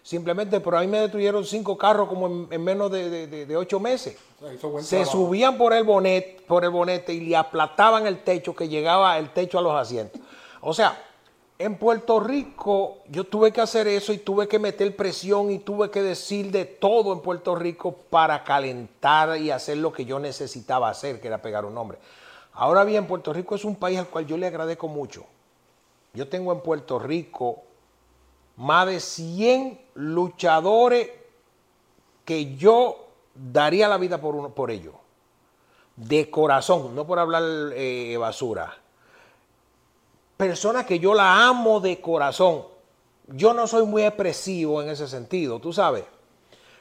Simplemente, 0.03 0.61
pero 0.61 0.79
a 0.79 0.81
mí 0.81 0.87
me 0.87 0.99
destruyeron 1.01 1.45
cinco 1.45 1.77
carros 1.77 2.09
como 2.09 2.27
en, 2.27 2.49
en 2.51 2.65
menos 2.65 2.91
de, 2.91 3.11
de- 3.11 3.27
de- 3.27 3.47
de 3.47 3.57
ocho 3.57 3.79
meses. 3.79 4.17
O 4.41 4.49
sea, 4.49 4.83
Se 4.83 4.97
trabajo. 4.97 5.13
subían 5.13 5.59
por 5.59 5.73
el 5.75 5.85
bonet, 5.85 6.43
por 6.47 6.65
el 6.65 6.71
bonete 6.71 7.13
y 7.13 7.21
le 7.21 7.37
aplataban 7.37 8.07
el 8.07 8.23
techo, 8.25 8.55
que 8.57 8.69
llegaba 8.69 9.19
el 9.19 9.31
techo 9.31 9.59
a 9.59 9.63
los 9.63 9.75
asientos. 9.75 10.21
O 10.63 10.73
sea, 10.73 10.99
en 11.59 11.77
Puerto 11.77 12.19
Rico 12.21 13.01
yo 13.09 13.25
tuve 13.25 13.53
que 13.53 13.61
hacer 13.61 13.87
eso 13.89 14.15
y 14.15 14.19
tuve 14.19 14.49
que 14.49 14.59
meter 14.59 14.97
presión 14.97 15.51
y 15.51 15.59
tuve 15.59 15.91
que 15.91 16.01
decir 16.03 16.51
de 16.51 16.65
todo 16.65 17.13
en 17.13 17.21
Puerto 17.21 17.55
Rico 17.55 17.93
para 18.09 18.43
calentar 18.43 19.37
y 19.39 19.51
hacer 19.51 19.77
lo 19.77 19.93
que 19.93 20.07
yo 20.07 20.19
necesitaba 20.19 20.89
hacer, 20.89 21.21
que 21.21 21.29
era 21.29 21.43
pegar 21.43 21.67
un 21.67 21.75
nombre. 21.75 21.99
Ahora 22.55 22.85
bien, 22.85 23.07
Puerto 23.07 23.35
Rico 23.35 23.55
es 23.55 23.67
un 23.67 23.77
país 23.77 23.99
al 23.99 24.09
cual 24.09 24.27
yo 24.27 24.39
le 24.39 24.47
agradezco 24.47 24.89
mucho. 24.89 25.25
Yo 26.15 26.27
tengo 26.29 26.51
en 26.53 26.61
Puerto 26.61 26.99
Rico 26.99 27.63
más 28.61 28.87
de 28.87 29.01
100 29.01 29.81
luchadores 29.95 31.09
que 32.27 32.57
yo 32.57 33.07
daría 33.35 33.89
la 33.89 33.97
vida 33.97 34.21
por, 34.21 34.35
uno, 34.35 34.51
por 34.51 34.71
ellos. 34.71 34.95
De 35.97 36.31
corazón, 36.31 36.95
no 36.95 37.07
por 37.07 37.19
hablar 37.19 37.43
eh, 37.75 38.17
basura. 38.19 38.77
Personas 40.37 40.85
que 40.85 40.99
yo 40.99 41.15
la 41.15 41.49
amo 41.49 41.81
de 41.81 42.03
corazón. 42.03 42.65
Yo 43.29 43.55
no 43.55 43.67
soy 43.67 43.87
muy 43.87 44.03
expresivo 44.03 44.83
en 44.83 44.91
ese 44.91 45.09
sentido, 45.09 45.59
tú 45.59 45.73
sabes. 45.73 46.05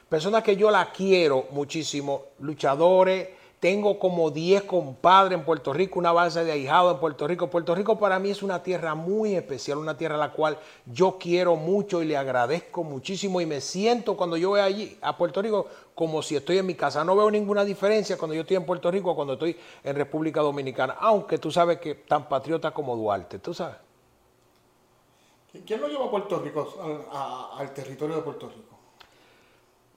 Personas 0.06 0.42
que 0.42 0.56
yo 0.56 0.70
la 0.70 0.92
quiero 0.92 1.46
muchísimo, 1.50 2.24
luchadores. 2.40 3.28
Tengo 3.60 3.98
como 3.98 4.30
10 4.30 4.62
compadres 4.62 5.38
en 5.38 5.44
Puerto 5.44 5.74
Rico, 5.74 5.98
una 5.98 6.12
base 6.12 6.44
de 6.44 6.52
ahijado 6.52 6.92
en 6.92 6.98
Puerto 6.98 7.26
Rico. 7.28 7.50
Puerto 7.50 7.74
Rico 7.74 7.98
para 7.98 8.18
mí 8.18 8.30
es 8.30 8.42
una 8.42 8.62
tierra 8.62 8.94
muy 8.94 9.34
especial, 9.34 9.76
una 9.76 9.98
tierra 9.98 10.14
a 10.14 10.18
la 10.18 10.32
cual 10.32 10.58
yo 10.86 11.18
quiero 11.20 11.56
mucho 11.56 12.00
y 12.00 12.06
le 12.06 12.16
agradezco 12.16 12.84
muchísimo 12.84 13.38
y 13.38 13.44
me 13.44 13.60
siento 13.60 14.16
cuando 14.16 14.38
yo 14.38 14.48
voy 14.48 14.60
allí 14.60 14.96
a 15.02 15.14
Puerto 15.14 15.42
Rico 15.42 15.66
como 15.94 16.22
si 16.22 16.36
estoy 16.36 16.56
en 16.56 16.64
mi 16.64 16.74
casa. 16.74 17.04
No 17.04 17.14
veo 17.14 17.30
ninguna 17.30 17.62
diferencia 17.62 18.16
cuando 18.16 18.34
yo 18.34 18.40
estoy 18.40 18.56
en 18.56 18.64
Puerto 18.64 18.90
Rico 18.90 19.10
o 19.10 19.14
cuando 19.14 19.34
estoy 19.34 19.54
en 19.84 19.94
República 19.94 20.40
Dominicana, 20.40 20.96
aunque 20.98 21.36
tú 21.36 21.50
sabes 21.50 21.78
que 21.80 21.96
tan 21.96 22.30
patriota 22.30 22.70
como 22.70 22.96
Duarte, 22.96 23.40
tú 23.40 23.52
sabes. 23.52 23.76
¿Quién 25.66 25.82
lo 25.82 25.88
llevó 25.88 26.04
a 26.04 26.10
Puerto 26.10 26.38
Rico, 26.38 26.66
al 27.58 27.74
territorio 27.74 28.16
de 28.16 28.22
Puerto 28.22 28.48
Rico? 28.48 28.69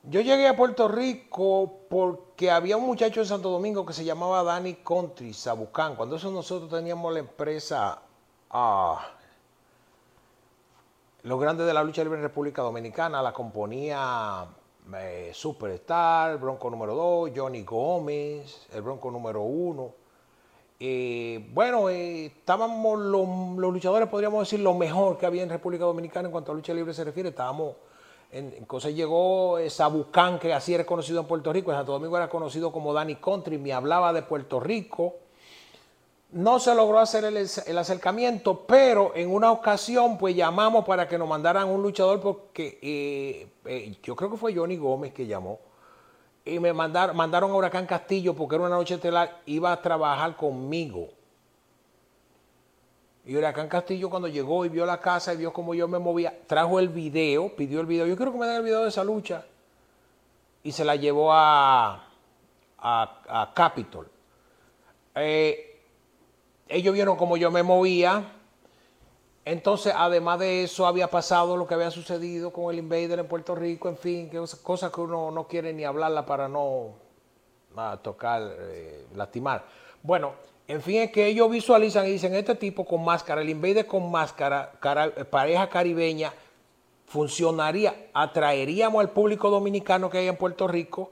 Yo 0.05 0.19
llegué 0.19 0.49
a 0.49 0.55
Puerto 0.57 0.89
Rico 0.89 1.79
porque 1.89 2.51
había 2.51 2.75
un 2.75 2.85
muchacho 2.85 3.21
en 3.21 3.25
Santo 3.25 3.49
Domingo 3.49 3.85
que 3.85 3.93
se 3.93 4.03
llamaba 4.03 4.43
Danny 4.43 4.75
Country, 4.75 5.33
Sabucán. 5.33 5.95
Cuando 5.95 6.17
eso 6.17 6.29
nosotros 6.29 6.69
teníamos 6.69 7.13
la 7.13 7.19
empresa 7.19 8.01
ah, 8.49 8.99
Los 11.21 11.39
Grandes 11.39 11.65
de 11.65 11.73
la 11.73 11.85
Lucha 11.85 12.03
Libre 12.03 12.17
en 12.17 12.23
República 12.23 12.61
Dominicana, 12.61 13.21
la 13.21 13.31
componía 13.31 14.45
eh, 14.93 15.31
Superstar, 15.33 16.37
Bronco 16.37 16.69
número 16.69 16.95
2, 16.95 17.31
Johnny 17.33 17.63
Gómez, 17.63 18.67
el 18.73 18.81
Bronco 18.81 19.09
número 19.09 19.43
1. 19.43 19.91
Eh, 20.81 21.49
bueno, 21.53 21.87
eh, 21.87 22.25
estábamos 22.25 22.99
los, 22.99 23.25
los 23.55 23.71
luchadores, 23.71 24.09
podríamos 24.09 24.41
decir, 24.41 24.59
lo 24.59 24.73
mejor 24.73 25.17
que 25.17 25.25
había 25.25 25.43
en 25.43 25.49
República 25.49 25.85
Dominicana 25.85 26.27
en 26.27 26.33
cuanto 26.33 26.51
a 26.51 26.55
lucha 26.55 26.73
libre 26.73 26.93
se 26.93 27.05
refiere. 27.05 27.29
Estábamos, 27.29 27.77
entonces 28.33 28.95
llegó 28.95 29.57
Sabucán, 29.69 30.39
que 30.39 30.53
así 30.53 30.73
era 30.73 30.85
conocido 30.85 31.21
en 31.21 31.27
Puerto 31.27 31.53
Rico, 31.53 31.71
en 31.71 31.77
Santo 31.77 31.91
Domingo 31.91 32.17
era 32.17 32.29
conocido 32.29 32.71
como 32.71 32.91
Danny 32.91 33.15
Country, 33.15 33.57
me 33.57 33.73
hablaba 33.73 34.11
de 34.11 34.23
Puerto 34.23 34.59
Rico. 34.59 35.15
No 36.31 36.59
se 36.59 36.73
logró 36.73 36.97
hacer 36.97 37.25
el, 37.25 37.37
el 37.37 37.77
acercamiento, 37.77 38.61
pero 38.65 39.11
en 39.15 39.29
una 39.31 39.51
ocasión 39.51 40.17
pues 40.17 40.35
llamamos 40.35 40.83
para 40.83 41.07
que 41.07 41.17
nos 41.19 41.27
mandaran 41.27 41.69
un 41.69 41.83
luchador 41.83 42.19
porque 42.21 42.79
eh, 42.81 43.47
eh, 43.65 43.95
yo 44.01 44.15
creo 44.15 44.31
que 44.31 44.37
fue 44.37 44.55
Johnny 44.55 44.77
Gómez 44.77 45.13
que 45.13 45.27
llamó 45.27 45.59
y 46.45 46.59
me 46.59 46.73
mandaron, 46.73 47.15
mandaron 47.15 47.51
a 47.51 47.55
Huracán 47.55 47.85
Castillo 47.85 48.33
porque 48.33 48.55
era 48.55 48.65
una 48.65 48.75
noche 48.75 48.95
estelar, 48.95 49.41
iba 49.45 49.71
a 49.71 49.81
trabajar 49.81 50.35
conmigo. 50.35 51.09
Y 53.25 53.35
Huracán 53.35 53.69
Castillo 53.69 54.09
cuando 54.09 54.27
llegó 54.27 54.65
y 54.65 54.69
vio 54.69 54.85
la 54.85 54.99
casa 54.99 55.33
y 55.33 55.37
vio 55.37 55.53
cómo 55.53 55.73
yo 55.73 55.87
me 55.87 55.97
movía, 55.97 56.37
trajo 56.45 56.79
el 56.79 56.89
video, 56.89 57.55
pidió 57.55 57.79
el 57.79 57.85
video, 57.85 58.05
yo 58.05 58.17
quiero 58.17 58.33
que 58.33 58.37
me 58.37 58.45
den 58.45 58.57
el 58.57 58.63
video 58.63 58.83
de 58.83 58.89
esa 58.89 59.03
lucha. 59.03 59.45
Y 60.61 60.71
se 60.71 60.83
la 60.83 60.95
llevó 60.95 61.31
a, 61.31 62.07
a, 62.79 63.51
Capitol. 63.53 64.09
Eh, 65.15 65.81
ellos 66.67 66.93
vieron 66.93 67.15
cómo 67.15 67.37
yo 67.37 67.49
me 67.51 67.63
movía. 67.63 68.23
Entonces, 69.45 69.93
además 69.95 70.39
de 70.39 70.63
eso, 70.63 70.85
había 70.87 71.09
pasado 71.09 71.57
lo 71.57 71.67
que 71.67 71.73
había 71.73 71.91
sucedido 71.91 72.51
con 72.51 72.73
el 72.73 72.79
Invader 72.79 73.19
en 73.19 73.27
Puerto 73.27 73.55
Rico, 73.55 73.89
en 73.89 73.97
fin, 73.97 74.29
que 74.29 74.41
cosas 74.61 74.91
que 74.91 75.01
uno 75.01 75.31
no 75.31 75.47
quiere 75.47 75.73
ni 75.73 75.83
hablarla 75.83 76.25
para 76.25 76.47
no 76.47 76.93
ah, 77.75 77.99
tocar, 78.01 78.41
eh, 78.57 79.05
lastimar. 79.15 79.65
Bueno, 80.01 80.33
en 80.67 80.81
fin, 80.81 81.01
es 81.01 81.11
que 81.11 81.25
ellos 81.27 81.49
visualizan 81.51 82.07
y 82.07 82.11
dicen, 82.11 82.33
este 82.35 82.55
tipo 82.55 82.85
con 82.85 83.03
máscara, 83.03 83.41
el 83.41 83.49
Invader 83.49 83.85
con 83.85 84.09
máscara, 84.09 84.71
cara- 84.79 85.11
eh, 85.15 85.25
pareja 85.25 85.69
caribeña, 85.69 86.33
funcionaría, 87.05 88.07
atraeríamos 88.13 89.01
al 89.01 89.11
público 89.11 89.49
dominicano 89.49 90.09
que 90.09 90.19
hay 90.19 90.27
en 90.27 90.37
Puerto 90.37 90.67
Rico 90.67 91.11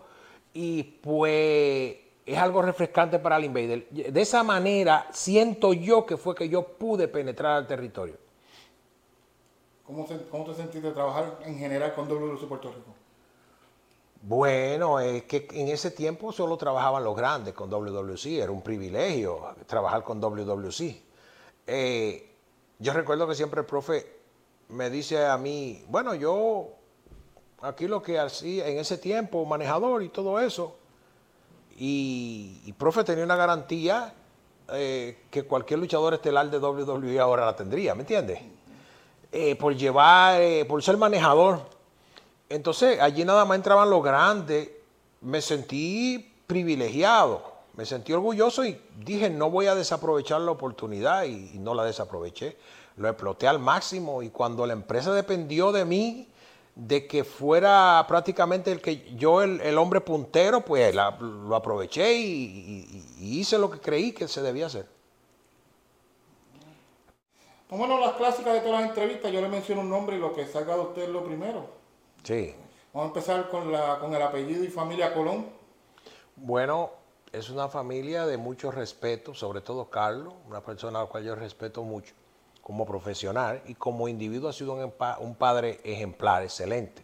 y 0.54 0.84
pues 0.84 1.96
es 2.26 2.38
algo 2.38 2.62
refrescante 2.62 3.20
para 3.20 3.38
el 3.38 3.46
Invader. 3.46 3.88
De 3.90 4.22
esa 4.22 4.44
manera 4.44 5.08
siento 5.12 5.74
yo 5.74 6.06
que 6.06 6.18
fue 6.18 6.34
que 6.34 6.48
yo 6.50 6.64
pude 6.64 7.08
penetrar 7.08 7.58
al 7.58 7.68
territorio. 7.68 8.16
¿Cómo, 9.86 10.06
te 10.06 10.54
sentiste 10.56 10.92
trabajar 10.92 11.40
en 11.44 11.58
general 11.60 11.94
con 11.94 12.08
WWC 12.08 12.48
Puerto 12.48 12.70
Rico? 12.70 12.96
Bueno, 14.24 15.00
es 15.00 15.24
que 15.24 15.48
en 15.54 15.70
ese 15.70 15.90
tiempo 15.90 16.32
solo 16.32 16.56
trabajaban 16.56 17.04
los 17.04 17.16
grandes 17.16 17.56
con 17.56 17.72
WWC, 17.72 18.26
era 18.40 18.52
un 18.52 18.62
privilegio 18.62 19.56
trabajar 19.66 20.04
con 20.04 20.22
WWC. 20.22 20.96
Eh, 21.66 22.30
yo 22.78 22.94
recuerdo 22.94 23.28
que 23.28 23.34
siempre 23.34 23.62
el 23.62 23.66
profe 23.66 24.06
me 24.70 24.92
dice 24.92 25.26
a 25.26 25.38
mí, 25.38 25.84
bueno, 25.88 26.14
yo 26.14 26.68
aquí 27.62 27.88
lo 27.88 28.04
que 28.04 28.20
hacía 28.20 28.68
en 28.68 28.78
ese 28.78 29.00
tiempo, 29.00 29.44
manejador 29.46 30.04
y 30.04 30.10
todo 30.10 30.40
eso, 30.40 30.76
y, 31.78 32.62
y 32.66 32.74
profe 32.74 33.04
tenía 33.04 33.24
una 33.24 33.36
garantía 33.36 34.14
eh, 34.72 35.24
que 35.32 35.44
cualquier 35.44 35.80
luchador 35.80 36.14
estelar 36.14 36.52
de 36.52 36.60
WWE 36.60 37.20
ahora 37.20 37.46
la 37.48 37.56
tendría, 37.56 37.96
¿me 37.96 38.02
entiendes? 38.02 38.40
eh, 39.32 39.56
por 39.56 39.76
llevar, 39.76 40.40
por 40.68 40.84
ser 40.84 40.98
manejador. 40.98 41.81
Entonces, 42.52 43.00
allí 43.00 43.24
nada 43.24 43.46
más 43.46 43.56
entraban 43.56 43.90
los 43.90 44.04
grandes. 44.04 44.70
Me 45.22 45.42
sentí 45.42 46.34
privilegiado, 46.48 47.44
me 47.76 47.86
sentí 47.86 48.12
orgulloso 48.12 48.66
y 48.66 48.80
dije, 48.98 49.30
no 49.30 49.50
voy 49.50 49.68
a 49.68 49.76
desaprovechar 49.76 50.42
la 50.42 50.52
oportunidad 50.52 51.24
y, 51.24 51.58
no 51.60 51.74
la 51.74 51.86
desaproveché. 51.86 52.58
Lo 52.98 53.08
exploté 53.08 53.48
al 53.48 53.60
máximo 53.60 54.22
y 54.22 54.30
cuando 54.30 54.66
la 54.66 54.74
empresa 54.74 55.14
dependió 55.14 55.72
de 55.72 55.86
mí, 55.86 56.28
de 56.76 57.08
que 57.08 57.24
fuera 57.24 58.04
prácticamente 58.08 58.72
el 58.72 58.82
que 58.82 59.14
yo 59.16 59.42
el, 59.42 59.78
hombre 59.78 60.02
puntero, 60.02 60.62
pues 60.62 60.94
lo 60.94 61.56
aproveché 61.56 62.14
y, 62.14 63.06
hice 63.20 63.58
lo 63.58 63.70
que 63.72 63.80
creí 63.80 64.12
que 64.12 64.28
se 64.28 64.42
debía 64.42 64.66
hacer. 64.66 64.88
Vámonos 67.70 68.00
a 68.00 68.08
las 68.08 68.16
clásicas 68.18 68.54
de 68.56 68.60
todas 68.60 68.82
las 68.82 68.90
entrevistas. 68.90 69.32
Yo 69.32 69.40
le 69.40 69.48
menciono 69.48 69.80
un 69.80 69.90
nombre 69.90 70.18
y 70.18 70.20
lo 70.20 70.34
que 70.34 70.46
salga 70.46 70.76
de 70.76 70.82
usted 70.82 71.04
es 71.04 71.10
lo 71.10 71.24
primero. 71.24 71.81
Sí. 72.24 72.56
Vamos 72.94 73.06
a 73.06 73.20
empezar 73.20 73.50
con, 73.50 73.72
la, 73.72 74.00
con 74.00 74.14
el 74.14 74.22
apellido 74.22 74.64
y 74.64 74.68
familia 74.68 75.14
Colón. 75.14 75.46
Bueno, 76.36 76.92
es 77.32 77.50
una 77.50 77.70
familia 77.70 78.26
de 78.26 78.38
mucho 78.38 78.72
respeto, 78.72 79.34
sobre 79.34 79.62
todo 79.62 79.90
Carlos, 79.90 80.34
una 80.48 80.62
persona 80.62 81.00
a 81.00 81.04
la 81.04 81.10
cual 81.10 81.24
yo 81.24 81.36
respeto 81.36 81.84
mucho 81.84 82.14
como 82.62 82.86
profesional 82.86 83.62
y 83.66 83.76
como 83.76 84.08
individuo 84.08 84.50
ha 84.50 84.54
sido 84.54 84.74
un, 84.74 84.94
un 85.20 85.36
padre 85.36 85.80
ejemplar, 85.84 86.44
excelente. 86.44 87.04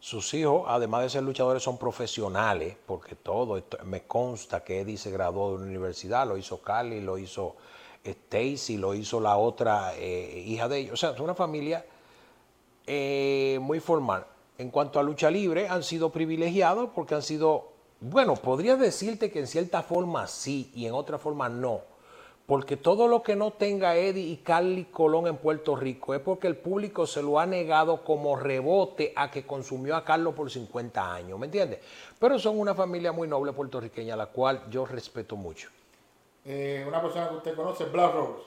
Sus 0.00 0.32
hijos, 0.34 0.64
además 0.68 1.02
de 1.02 1.10
ser 1.10 1.24
luchadores, 1.24 1.62
son 1.62 1.76
profesionales, 1.76 2.76
porque 2.86 3.16
todo 3.16 3.56
esto, 3.58 3.78
me 3.84 4.04
consta 4.04 4.62
que 4.62 4.80
Eddie 4.80 4.96
se 4.96 5.10
graduó 5.10 5.50
de 5.50 5.56
una 5.56 5.66
universidad, 5.66 6.26
lo 6.26 6.36
hizo 6.36 6.62
Carly, 6.62 7.00
lo 7.00 7.18
hizo 7.18 7.56
Stacy, 8.04 8.76
lo 8.76 8.94
hizo 8.94 9.20
la 9.20 9.36
otra 9.36 9.96
eh, 9.96 10.44
hija 10.46 10.68
de 10.68 10.78
ellos. 10.78 10.94
O 10.94 10.96
sea, 10.96 11.10
es 11.10 11.20
una 11.20 11.34
familia 11.34 11.84
eh, 12.86 13.58
muy 13.60 13.80
formal. 13.80 14.24
En 14.58 14.70
cuanto 14.70 14.98
a 14.98 15.04
lucha 15.04 15.30
libre, 15.30 15.68
han 15.68 15.84
sido 15.84 16.10
privilegiados 16.10 16.90
porque 16.92 17.14
han 17.14 17.22
sido, 17.22 17.68
bueno, 18.00 18.34
podría 18.34 18.74
decirte 18.74 19.30
que 19.30 19.38
en 19.38 19.46
cierta 19.46 19.82
forma 19.82 20.26
sí 20.26 20.72
y 20.74 20.86
en 20.86 20.94
otra 20.94 21.16
forma 21.16 21.48
no. 21.48 21.82
Porque 22.44 22.76
todo 22.76 23.06
lo 23.06 23.22
que 23.22 23.36
no 23.36 23.52
tenga 23.52 23.94
Eddie 23.94 24.32
y 24.32 24.38
Carly 24.38 24.86
Colón 24.86 25.28
en 25.28 25.36
Puerto 25.36 25.76
Rico 25.76 26.12
es 26.12 26.20
porque 26.20 26.48
el 26.48 26.56
público 26.56 27.06
se 27.06 27.22
lo 27.22 27.38
ha 27.38 27.46
negado 27.46 28.02
como 28.02 28.34
rebote 28.34 29.12
a 29.14 29.30
que 29.30 29.46
consumió 29.46 29.94
a 29.94 30.04
Carlos 30.04 30.34
por 30.34 30.50
50 30.50 31.14
años, 31.14 31.38
¿me 31.38 31.46
entiendes? 31.46 31.78
Pero 32.18 32.38
son 32.38 32.58
una 32.58 32.74
familia 32.74 33.12
muy 33.12 33.28
noble 33.28 33.52
puertorriqueña, 33.52 34.16
la 34.16 34.26
cual 34.26 34.62
yo 34.70 34.86
respeto 34.86 35.36
mucho. 35.36 35.68
Eh, 36.44 36.84
una 36.88 37.00
persona 37.00 37.28
que 37.28 37.36
usted 37.36 37.54
conoce, 37.54 37.84
Black 37.84 38.14
Rose. 38.14 38.42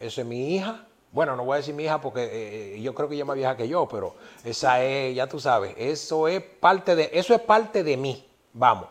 Esa 0.00 0.20
es 0.20 0.26
mi 0.26 0.56
hija. 0.56 0.86
Bueno, 1.12 1.34
no 1.34 1.44
voy 1.44 1.54
a 1.54 1.56
decir 1.56 1.74
mi 1.74 1.84
hija 1.84 2.00
porque 2.00 2.74
eh, 2.76 2.80
yo 2.80 2.94
creo 2.94 3.08
que 3.08 3.14
ella 3.14 3.24
es 3.24 3.26
más 3.26 3.36
vieja 3.36 3.56
que 3.56 3.66
yo, 3.66 3.88
pero 3.88 4.14
esa 4.44 4.82
es, 4.82 5.14
ya 5.14 5.26
tú 5.26 5.40
sabes, 5.40 5.74
eso 5.76 6.28
es 6.28 6.40
parte 6.40 6.94
de, 6.94 7.10
eso 7.12 7.34
es 7.34 7.40
parte 7.40 7.82
de 7.82 7.96
mí. 7.96 8.28
Vamos. 8.52 8.86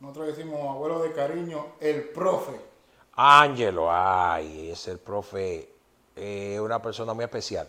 Nosotros 0.00 0.28
decimos 0.28 0.60
abuelo 0.68 1.00
de 1.00 1.12
cariño, 1.12 1.66
el 1.78 2.08
profe. 2.08 2.52
Ángelo, 3.14 3.88
ay, 3.92 4.70
es 4.70 4.88
el 4.88 4.98
profe, 4.98 5.72
eh, 6.16 6.58
una 6.58 6.82
persona 6.82 7.12
muy 7.14 7.24
especial. 7.24 7.68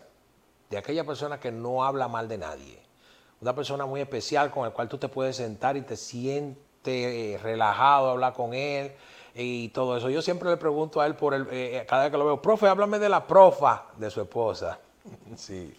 De 0.70 0.78
aquella 0.78 1.04
persona 1.04 1.40
que 1.40 1.52
no 1.52 1.84
habla 1.84 2.08
mal 2.08 2.28
de 2.28 2.38
nadie. 2.38 2.82
Una 3.42 3.54
persona 3.54 3.86
muy 3.86 4.02
especial 4.02 4.50
con 4.50 4.66
el 4.66 4.72
cual 4.72 4.88
tú 4.88 4.98
te 4.98 5.10
puedes 5.10 5.36
sentar 5.36 5.76
y 5.76 5.82
te 5.82 5.98
sientes 5.98 6.56
eh, 6.86 7.40
relajado 7.44 8.08
a 8.08 8.12
hablar 8.12 8.34
con 8.34 8.54
él 8.54 8.94
y 9.36 9.70
todo 9.70 9.98
eso. 9.98 10.10
Yo 10.10 10.22
siempre 10.22 10.50
le 10.50 10.58
pregunto 10.58 11.02
a 11.02 11.06
él 11.06 11.16
por 11.16 11.34
el, 11.34 11.48
eh, 11.52 11.86
cada 11.88 12.04
vez 12.04 12.12
que 12.12 12.18
lo 12.18 12.26
veo, 12.26 12.42
profe, 12.42 12.68
háblame 12.68 13.00
de 13.00 13.10
la 13.10 13.26
profa 13.26 13.86
de 13.98 14.10
su 14.10 14.22
esposa. 14.22 14.80
sí. 15.36 15.74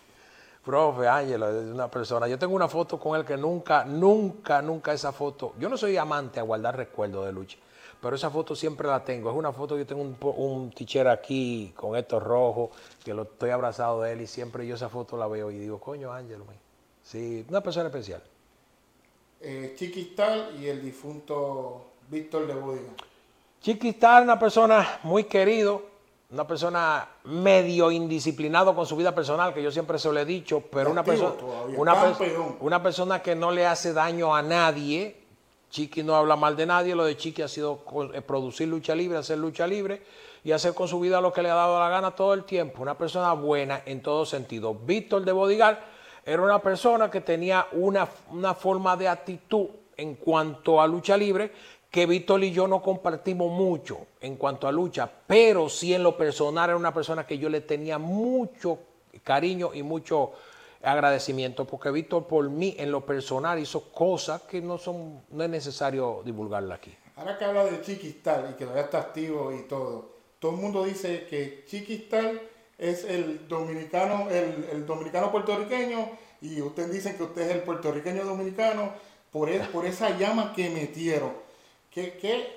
Profe 0.65 1.09
Ángelo 1.09 1.49
es 1.49 1.73
una 1.73 1.91
persona. 1.91 2.29
Yo 2.29 2.39
tengo 2.39 2.55
una 2.55 2.69
foto 2.69 2.99
con 2.99 3.19
él 3.19 3.25
que 3.25 3.37
nunca, 3.37 3.85
nunca, 3.85 4.63
nunca 4.63 4.93
esa 4.93 5.13
foto. 5.13 5.55
Yo 5.59 5.69
no 5.69 5.77
soy 5.77 5.97
amante 5.97 6.39
a 6.39 6.45
guardar 6.45 6.77
recuerdos 6.77 7.27
de 7.27 7.33
lucha, 7.33 7.59
pero 8.01 8.15
esa 8.15 8.31
foto 8.31 8.55
siempre 8.55 8.87
la 8.87 9.05
tengo. 9.05 9.29
Es 9.29 9.37
una 9.37 9.53
foto, 9.53 9.77
yo 9.77 9.85
tengo 9.85 10.03
un, 10.03 10.17
un 10.37 10.71
t-shirt 10.71 11.09
aquí 11.09 11.73
con 11.77 11.97
esto 11.97 12.21
rojo, 12.21 12.71
que 13.05 13.13
lo 13.13 13.23
estoy 13.23 13.51
abrazado 13.51 14.03
de 14.03 14.13
él 14.13 14.21
y 14.21 14.29
siempre 14.29 14.65
yo 14.65 14.77
esa 14.77 14.89
foto 14.89 15.17
la 15.17 15.27
veo 15.27 15.51
y 15.51 15.59
digo, 15.59 15.81
coño 15.81 16.13
Ángelo, 16.13 16.45
man". 16.45 16.57
sí, 17.03 17.45
una 17.49 17.61
persona 17.61 17.87
especial. 17.87 18.23
Eh, 19.41 19.75
Chiquistal 19.77 20.55
y 20.61 20.69
el 20.69 20.81
difunto 20.81 21.87
Víctor 22.09 22.47
de 22.47 22.55
Bódiga. 22.55 22.93
Chiquistar, 23.63 24.25
una 24.25 24.41
persona 24.41 24.99
muy 25.05 25.23
querido, 25.23 25.85
una 26.33 26.45
persona 26.45 27.09
medio 27.23 27.93
indisciplinado 27.93 28.75
con 28.75 28.87
su 28.87 28.97
vida 28.97 29.15
personal, 29.15 29.55
que 29.55 29.63
yo 29.63 29.71
siempre 29.71 30.01
se 30.01 30.13
lo 30.13 30.19
he 30.19 30.25
dicho, 30.25 30.65
pero 30.69 30.91
una 30.91 31.05
persona, 31.05 31.35
una, 32.59 32.83
persona 32.83 33.23
que 33.23 33.37
no 33.37 33.53
le 33.53 33.65
hace 33.65 33.93
daño 33.93 34.35
a 34.35 34.43
nadie. 34.43 35.17
Chiqui 35.71 36.03
no 36.03 36.17
habla 36.17 36.35
mal 36.35 36.57
de 36.57 36.67
nadie, 36.67 36.97
lo 36.97 37.05
de 37.05 37.17
Chiqui 37.17 37.41
ha 37.41 37.47
sido 37.47 37.85
eh, 38.13 38.21
producir 38.21 38.67
lucha 38.67 38.97
libre, 38.97 39.17
hacer 39.17 39.39
lucha 39.39 39.65
libre 39.65 40.03
y 40.43 40.51
hacer 40.51 40.75
con 40.75 40.89
su 40.89 40.99
vida 40.99 41.21
lo 41.21 41.33
que 41.33 41.41
le 41.43 41.49
ha 41.49 41.55
dado 41.55 41.79
la 41.79 41.89
gana 41.89 42.11
todo 42.11 42.35
el 42.35 42.43
tiempo. 42.43 42.83
Una 42.83 42.99
persona 42.99 43.33
buena 43.33 43.83
en 43.87 44.03
todo 44.03 44.27
sentido. 44.27 44.75
Víctor 44.75 45.25
de 45.25 45.31
Bodigar 45.31 45.85
era 46.27 46.43
una 46.43 46.59
persona 46.59 47.09
que 47.09 47.21
tenía 47.21 47.69
una, 47.71 48.09
una 48.33 48.55
forma 48.55 48.97
de 48.97 49.07
actitud 49.07 49.69
en 49.97 50.17
cuanto 50.17 50.81
a 50.81 50.87
lucha 50.89 51.17
libre 51.17 51.53
que 51.93 52.07
Víctor 52.07 52.43
y 52.43 52.53
yo 52.53 52.67
no 52.67 52.81
compartimos 52.81 53.53
mucho 53.53 53.99
en 54.23 54.37
cuanto 54.37 54.67
a 54.67 54.73
lucha, 54.73 55.11
pero 55.27 55.69
sí 55.69 55.93
en 55.93 56.03
lo 56.03 56.17
personal 56.17 56.71
era 56.71 56.77
una 56.77 56.95
persona 56.95 57.27
que 57.27 57.37
yo 57.37 57.51
le 57.51 57.61
tenía 57.61 57.99
mucho 57.99 58.79
cariño 59.23 59.75
y 59.75 59.83
mucho 59.83 60.33
agradecimiento, 60.83 61.67
porque 61.67 61.91
Víctor 61.91 62.27
por 62.27 62.49
mí 62.49 62.75
en 62.79 62.91
lo 62.91 63.05
personal 63.05 63.59
hizo 63.59 63.93
cosas 63.93 64.41
que 64.43 64.63
no 64.63 64.79
son, 64.79 65.21
no 65.31 65.45
es 65.45 65.51
necesario 65.51 66.23
divulgarla 66.25 66.77
aquí. 66.77 66.97
Ahora 67.15 67.37
que 67.37 67.45
habla 67.45 67.65
de 67.67 67.83
Chiquistal 67.83 68.49
y 68.51 68.55
que 68.55 68.65
todavía 68.65 68.85
está 68.85 68.99
activo 68.99 69.53
y 69.53 69.69
todo, 69.69 70.13
todo 70.39 70.53
el 70.53 70.57
mundo 70.57 70.85
dice 70.85 71.27
que 71.29 71.65
Chiquistal 71.67 72.41
es 72.79 73.05
el 73.05 73.47
dominicano, 73.47 74.31
el, 74.31 74.67
el 74.73 74.87
dominicano 74.87 75.31
puertorriqueño 75.31 76.09
y 76.41 76.63
ustedes 76.63 76.91
dicen 76.91 77.19
que 77.19 77.25
usted 77.25 77.43
es 77.43 77.51
el 77.57 77.63
puertorriqueño 77.65 78.25
dominicano 78.25 78.93
por, 79.31 79.51
e- 79.51 79.61
por 79.61 79.85
esa 79.85 80.17
llama 80.19 80.55
que 80.55 80.71
metieron. 80.71 81.42
¿Qué, 81.93 82.17
qué, 82.19 82.49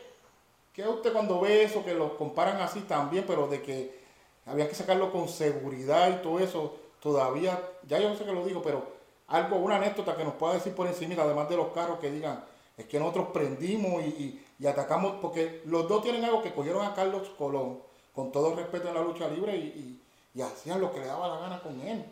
qué 0.73 0.87
usted 0.87 1.13
cuando 1.13 1.39
ve 1.41 1.63
eso, 1.63 1.83
que 1.83 1.93
lo 1.93 2.17
comparan 2.17 2.57
así 2.61 2.81
también, 2.81 3.25
pero 3.27 3.47
de 3.47 3.61
que 3.61 3.99
había 4.45 4.67
que 4.69 4.75
sacarlo 4.75 5.11
con 5.11 5.27
seguridad 5.27 6.09
y 6.09 6.23
todo 6.23 6.39
eso, 6.39 6.75
todavía, 7.01 7.59
ya 7.87 7.99
yo 7.99 8.09
no 8.09 8.15
sé 8.15 8.25
que 8.25 8.31
lo 8.31 8.45
digo, 8.45 8.61
pero 8.61 8.83
algo, 9.27 9.57
una 9.57 9.77
anécdota 9.77 10.15
que 10.15 10.23
nos 10.23 10.35
pueda 10.35 10.53
decir 10.53 10.73
por 10.73 10.87
encima, 10.87 11.21
además 11.21 11.49
de 11.49 11.57
los 11.57 11.69
carros 11.69 11.99
que 11.99 12.11
digan, 12.11 12.43
es 12.77 12.85
que 12.85 12.99
nosotros 12.99 13.29
prendimos 13.33 14.03
y, 14.03 14.41
y- 14.59 14.67
atacamos, 14.67 15.15
porque 15.21 15.61
los 15.65 15.87
dos 15.87 16.01
tienen 16.03 16.23
algo 16.25 16.41
que 16.41 16.53
cogieron 16.53 16.85
a 16.85 16.93
Carlos 16.93 17.29
Colón, 17.37 17.79
con 18.13 18.31
todo 18.31 18.55
respeto 18.55 18.87
en 18.87 18.95
la 18.95 19.01
lucha 19.01 19.27
libre, 19.27 19.55
y, 19.55 20.01
y- 20.35 20.41
hacían 20.41 20.81
lo 20.81 20.91
que 20.93 20.99
le 20.99 21.05
daba 21.07 21.27
la 21.29 21.39
gana 21.39 21.61
con 21.61 21.79
él. 21.81 22.05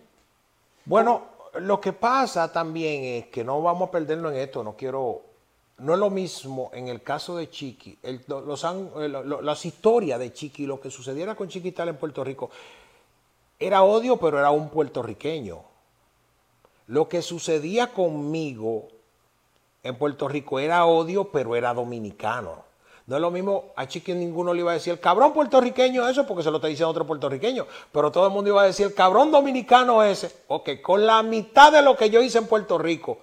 Bueno, 0.85 1.23
lo 1.55 1.79
que 1.79 1.93
pasa 1.93 2.51
también 2.51 3.03
es 3.03 3.27
que 3.27 3.43
no 3.43 3.61
vamos 3.61 3.87
a 3.89 3.91
perderlo 3.91 4.29
en 4.31 4.37
esto, 4.37 4.63
no 4.63 4.75
quiero, 4.75 5.21
no 5.79 5.93
es 5.93 5.99
lo 5.99 6.09
mismo 6.09 6.69
en 6.73 6.87
el 6.87 7.01
caso 7.01 7.35
de 7.35 7.49
Chiqui, 7.49 7.97
los 8.27 8.63
eh, 8.63 9.09
las 9.41 9.65
historias 9.65 10.19
de 10.19 10.31
Chiqui, 10.31 10.65
lo 10.65 10.79
que 10.79 10.91
sucediera 10.91 11.35
con 11.35 11.47
Chiquital 11.47 11.89
en 11.89 11.97
Puerto 11.97 12.23
Rico, 12.23 12.49
era 13.59 13.83
odio, 13.83 14.17
pero 14.17 14.39
era 14.39 14.51
un 14.51 14.69
puertorriqueño. 14.69 15.61
Lo 16.87 17.07
que 17.07 17.21
sucedía 17.21 17.87
conmigo 17.93 18.89
en 19.83 19.97
Puerto 19.97 20.27
Rico 20.27 20.59
era 20.59 20.85
odio, 20.85 21.31
pero 21.31 21.55
era 21.55 21.73
dominicano. 21.73 22.63
No 23.05 23.15
es 23.15 23.21
lo 23.21 23.31
mismo, 23.31 23.73
a 23.75 23.85
Chiqui 23.85 24.13
ninguno 24.13 24.53
le 24.53 24.61
iba 24.61 24.71
a 24.71 24.75
decir 24.75 24.93
el 24.93 24.99
cabrón 24.99 25.33
puertorriqueño 25.33 26.07
eso 26.07 26.25
porque 26.25 26.43
se 26.43 26.51
lo 26.51 26.57
está 26.57 26.69
diciendo 26.69 26.89
otro 26.89 27.05
puertorriqueño, 27.05 27.67
pero 27.91 28.11
todo 28.11 28.27
el 28.27 28.31
mundo 28.31 28.49
iba 28.49 28.61
a 28.61 28.65
decir 28.65 28.85
el 28.85 28.93
cabrón 28.93 29.31
dominicano 29.31 30.03
ese. 30.03 30.31
Ok, 30.47 30.81
con 30.81 31.05
la 31.05 31.21
mitad 31.23 31.71
de 31.73 31.81
lo 31.81 31.97
que 31.97 32.09
yo 32.09 32.21
hice 32.21 32.37
en 32.37 32.47
Puerto 32.47 32.77
Rico, 32.77 33.17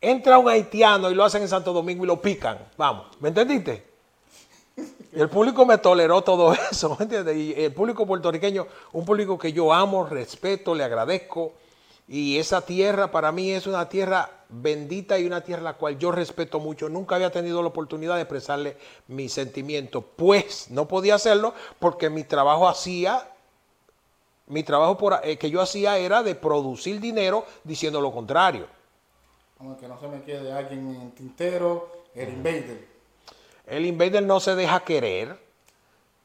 entra 0.00 0.38
un 0.38 0.48
haitiano 0.48 1.10
y 1.10 1.14
lo 1.14 1.24
hacen 1.24 1.42
en 1.42 1.48
Santo 1.48 1.72
Domingo 1.72 2.04
y 2.04 2.06
lo 2.06 2.20
pican. 2.20 2.58
Vamos, 2.76 3.06
¿me 3.20 3.28
entendiste? 3.28 3.90
El 5.12 5.28
público 5.28 5.66
me 5.66 5.78
toleró 5.78 6.22
todo 6.22 6.52
eso, 6.70 6.96
¿me 6.98 7.04
entiendes? 7.04 7.36
Y 7.36 7.54
el 7.56 7.72
público 7.72 8.06
puertorriqueño, 8.06 8.66
un 8.92 9.04
público 9.04 9.38
que 9.38 9.52
yo 9.52 9.72
amo, 9.72 10.06
respeto, 10.06 10.74
le 10.74 10.84
agradezco. 10.84 11.52
Y 12.08 12.38
esa 12.38 12.62
tierra 12.62 13.10
para 13.10 13.30
mí 13.30 13.52
es 13.52 13.66
una 13.68 13.88
tierra 13.88 14.28
bendita 14.48 15.16
y 15.18 15.26
una 15.26 15.42
tierra 15.42 15.62
la 15.62 15.74
cual 15.74 15.96
yo 15.96 16.10
respeto 16.10 16.58
mucho. 16.58 16.88
Nunca 16.88 17.14
había 17.14 17.30
tenido 17.30 17.62
la 17.62 17.68
oportunidad 17.68 18.16
de 18.16 18.22
expresarle 18.22 18.76
mis 19.06 19.32
sentimientos, 19.32 20.02
pues 20.16 20.70
no 20.70 20.88
podía 20.88 21.14
hacerlo 21.14 21.54
porque 21.78 22.10
mi 22.10 22.24
trabajo 22.24 22.68
hacía, 22.68 23.28
mi 24.48 24.64
trabajo 24.64 24.98
eh, 25.22 25.36
que 25.36 25.50
yo 25.50 25.60
hacía 25.60 25.98
era 25.98 26.24
de 26.24 26.34
producir 26.34 27.00
dinero 27.00 27.44
diciendo 27.62 28.00
lo 28.00 28.10
contrario. 28.10 28.66
Vamos, 29.60 29.78
que 29.78 29.88
no 29.88 30.00
se 30.00 30.08
me 30.08 30.22
quede 30.22 30.50
alguien 30.52 30.94
en 30.94 31.02
el 31.02 31.12
tintero, 31.12 31.92
el 32.14 32.30
Invader. 32.30 32.88
El 33.66 33.84
invader 33.84 34.22
no 34.22 34.40
se 34.40 34.56
deja 34.56 34.80
querer, 34.80 35.38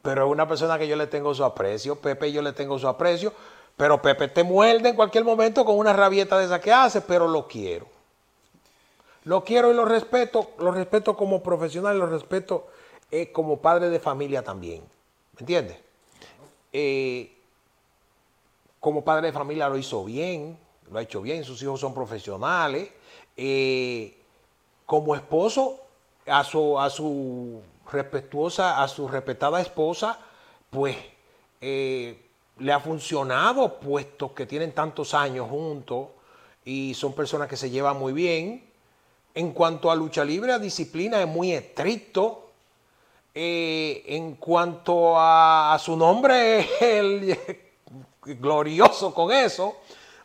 pero 0.02 0.26
es 0.26 0.32
una 0.32 0.48
persona 0.48 0.80
que 0.80 0.88
yo 0.88 0.95
le 0.95 1.08
tengo 1.08 1.36
su 1.36 1.43
aprecio. 1.43 1.98
Pepe 1.98 2.32
yo 2.32 2.41
le 2.41 2.54
tengo 2.54 2.80
su 2.80 2.88
aprecio. 2.88 3.34
Pero 3.76 4.02
Pepe 4.02 4.30
te 4.30 4.43
muerde 4.43 4.89
en 4.89 4.95
cualquier 4.95 5.26
momento 5.26 5.65
con 5.65 5.78
una 5.78 5.91
rabieta 5.91 6.39
de 6.39 6.45
esa 6.45 6.62
que 6.62 6.71
hace, 6.71 7.02
pero 7.02 7.28
lo 7.28 7.45
quiero. 7.45 7.88
Lo 9.26 9.43
quiero 9.43 9.69
y 9.69 9.76
lo 9.76 9.84
respeto, 9.84 10.52
lo 10.60 10.71
respeto 10.71 11.17
como 11.17 11.43
profesional, 11.43 12.00
lo 12.00 12.06
respeto 12.06 12.67
eh, 13.12 13.34
como 13.34 13.58
padre 13.58 13.89
de 13.89 14.00
familia 14.00 14.43
también. 14.43 14.82
¿Me 15.34 15.39
entiendes? 15.41 15.78
Eh, 16.71 17.36
como 18.80 19.04
padre 19.04 19.28
de 19.28 19.34
familia 19.34 19.67
lo 19.67 19.78
hizo 19.78 20.06
bien, 20.06 20.58
lo 20.89 21.00
ha 21.00 21.02
hecho 21.02 21.21
bien, 21.21 21.43
sus 21.43 21.62
hijos 21.62 21.82
son 21.82 21.93
profesionales. 21.93 22.89
Eh, 23.38 24.17
como 24.86 25.15
esposo, 25.15 25.80
a 26.26 26.43
su, 26.43 26.80
a 26.80 26.89
su 26.89 27.62
respetuosa, 27.91 28.82
a 28.82 28.88
su 28.88 29.08
respetada 29.08 29.62
esposa, 29.62 30.19
pues 30.69 30.98
eh, 31.62 32.19
le 32.60 32.71
ha 32.71 32.80
funcionado, 32.80 33.80
puesto 33.80 34.34
que 34.34 34.45
tienen 34.45 34.71
tantos 34.71 35.13
años 35.13 35.50
juntos 35.50 36.08
y 36.63 36.93
son 36.93 37.13
personas 37.13 37.48
que 37.48 37.58
se 37.58 37.69
llevan 37.69 37.98
muy 37.98 38.13
bien. 38.13 38.63
En 39.34 39.52
cuanto 39.52 39.91
a 39.91 39.95
lucha 39.95 40.24
libre, 40.24 40.54
a 40.54 40.60
disciplina 40.60 41.21
es 41.21 41.28
muy 41.28 41.52
estricto. 41.52 42.41
Eh, 43.34 44.04
en 44.08 44.36
cuanto 44.36 45.15
a, 45.17 45.78
su 45.80 45.98
nombre, 45.98 46.60
es 46.60 46.82
el, 46.82 47.38
glorioso 48.24 49.13
con 49.13 49.32
eso. 49.32 49.76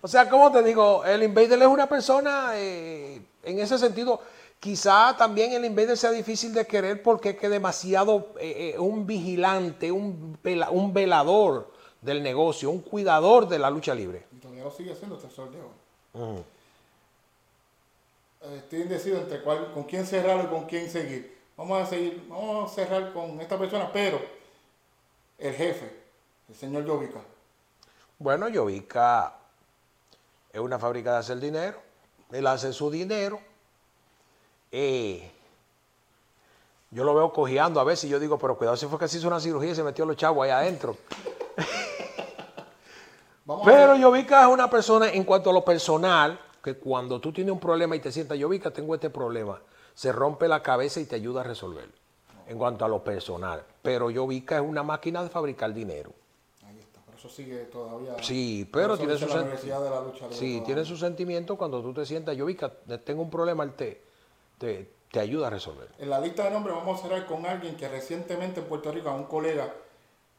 O 0.02 0.08
sea, 0.08 0.28
como 0.28 0.50
te 0.50 0.62
digo, 0.62 1.04
el 1.04 1.22
Invader 1.22 1.60
es 1.60 1.68
una 1.68 1.86
persona, 1.86 2.52
eh, 2.54 3.20
en 3.42 3.58
ese 3.58 3.78
sentido, 3.78 4.20
quizá 4.58 5.14
también 5.16 5.52
el 5.52 5.64
Invader 5.64 5.96
sea 5.96 6.10
difícil 6.10 6.54
de 6.54 6.66
querer 6.66 7.02
porque 7.02 7.30
es 7.30 7.36
que 7.36 7.48
demasiado 7.48 8.28
eh, 8.38 8.72
eh, 8.74 8.78
un 8.78 9.06
vigilante, 9.06 9.92
un, 9.92 10.38
vela- 10.42 10.70
un 10.70 10.94
velador 10.94 11.70
del 12.00 12.22
negocio, 12.22 12.70
un 12.70 12.80
cuidador 12.80 13.46
de 13.46 13.58
la 13.58 13.68
lucha 13.68 13.94
libre. 13.94 14.24
Y 14.32 14.36
todavía 14.40 14.64
lo 14.64 14.70
sigue 14.70 14.92
haciendo 14.92 15.16
hasta 15.16 15.28
el 15.28 15.34
sol 15.34 15.50
de 15.52 15.60
hoy. 15.60 16.42
Estoy 18.56 18.80
indeciso 18.80 19.18
entre 19.18 19.42
cuál, 19.42 19.70
con 19.74 19.84
quién 19.84 20.06
cerrar 20.06 20.42
y 20.46 20.48
con 20.48 20.64
quién 20.64 20.88
seguir. 20.88 21.38
Vamos 21.58 21.82
a 21.82 21.84
seguir, 21.84 22.24
vamos 22.26 22.72
a 22.72 22.74
cerrar 22.74 23.12
con 23.12 23.38
esta 23.38 23.58
persona, 23.58 23.90
pero 23.92 24.18
el 25.38 25.54
jefe, 25.54 25.92
el 26.48 26.54
señor 26.54 26.86
Yovica. 26.86 27.20
Bueno, 28.18 28.48
Yovica 28.48 29.34
es 30.52 30.60
una 30.60 30.78
fábrica 30.78 31.12
de 31.12 31.18
hacer 31.18 31.38
dinero. 31.40 31.78
Él 32.32 32.46
hace 32.46 32.72
su 32.72 32.90
dinero. 32.90 33.40
Eh, 34.72 35.30
yo 36.90 37.04
lo 37.04 37.14
veo 37.14 37.32
cojeando 37.32 37.80
a 37.80 37.84
veces 37.84 38.04
y 38.04 38.08
yo 38.08 38.18
digo, 38.20 38.38
pero 38.38 38.56
cuidado 38.56 38.76
si 38.76 38.86
fue 38.86 38.98
que 38.98 39.08
se 39.08 39.18
hizo 39.18 39.28
una 39.28 39.40
cirugía 39.40 39.70
y 39.70 39.74
se 39.74 39.82
metió 39.82 40.04
los 40.06 40.16
chavos 40.16 40.44
ahí 40.44 40.50
adentro. 40.50 40.96
Vamos 43.44 43.66
Pero 43.66 43.92
ver- 43.92 44.00
Yovica 44.00 44.42
es 44.42 44.48
una 44.48 44.68
persona 44.70 45.08
en 45.10 45.24
cuanto 45.24 45.50
a 45.50 45.52
lo 45.52 45.64
personal, 45.64 46.38
que 46.62 46.74
cuando 46.76 47.20
tú 47.20 47.32
tienes 47.32 47.52
un 47.52 47.58
problema 47.60 47.96
y 47.96 48.00
te 48.00 48.12
sientas, 48.12 48.38
Yovica, 48.38 48.70
tengo 48.70 48.94
este 48.94 49.10
problema, 49.10 49.60
se 49.94 50.12
rompe 50.12 50.46
la 50.46 50.62
cabeza 50.62 51.00
y 51.00 51.04
te 51.06 51.16
ayuda 51.16 51.40
a 51.40 51.44
resolverlo. 51.44 51.92
En 52.46 52.58
cuanto 52.58 52.84
a 52.84 52.88
lo 52.88 53.02
personal. 53.04 53.62
Pero 53.82 54.10
Yovica 54.10 54.56
es 54.56 54.62
una 54.62 54.82
máquina 54.82 55.22
de 55.22 55.28
fabricar 55.30 55.72
dinero. 55.72 56.12
Eso 57.20 57.28
sigue 57.28 57.64
todavía. 57.66 58.16
Sí, 58.22 58.66
pero 58.72 58.96
tiene 58.96 59.18
su 59.18 59.26
sen- 59.26 59.54
Sí, 60.30 60.62
tiene 60.64 60.86
su 60.86 60.96
sentimiento 60.96 61.58
cuando 61.58 61.82
tú 61.82 61.92
te 61.92 62.06
sientas, 62.06 62.34
Yovica, 62.34 62.72
tengo 63.04 63.20
un 63.20 63.28
problema, 63.28 63.70
te, 63.76 64.00
te, 64.56 64.90
te 65.12 65.20
ayuda 65.20 65.48
a 65.48 65.50
resolver. 65.50 65.88
En 65.98 66.08
la 66.08 66.18
lista 66.18 66.44
de 66.44 66.50
nombres 66.52 66.74
vamos 66.74 66.98
a 66.98 67.02
cerrar 67.02 67.26
con 67.26 67.44
alguien 67.44 67.76
que 67.76 67.86
recientemente 67.90 68.60
en 68.60 68.66
Puerto 68.66 68.90
Rico 68.90 69.10
a 69.10 69.14
un 69.14 69.24
colega 69.24 69.70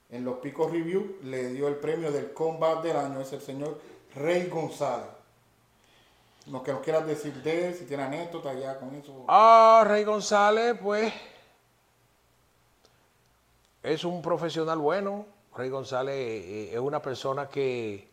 en 0.09 0.25
los 0.25 0.39
Picos 0.39 0.71
Review 0.71 1.17
le 1.21 1.49
dio 1.49 1.67
el 1.67 1.75
premio 1.75 2.11
del 2.11 2.33
Combat 2.33 2.81
del 2.81 2.97
año, 2.97 3.21
es 3.21 3.31
el 3.31 3.41
señor 3.41 3.79
Rey 4.15 4.47
González. 4.47 5.05
Lo 6.47 6.63
que 6.63 6.71
nos 6.71 6.81
quieras 6.81 7.05
decir 7.05 7.43
de 7.43 7.67
él, 7.67 7.75
si 7.75 7.85
tiene 7.85 8.01
anécdota 8.01 8.55
ya 8.55 8.79
con 8.79 8.95
eso. 8.95 9.23
Ah, 9.27 9.83
Rey 9.87 10.03
González, 10.03 10.75
pues, 10.81 11.13
es 13.83 14.03
un 14.03 14.23
profesional 14.23 14.79
bueno. 14.79 15.27
Rey 15.55 15.69
González 15.69 16.15
eh, 16.15 16.69
es 16.73 16.79
una 16.79 17.01
persona 17.01 17.47
que 17.47 18.07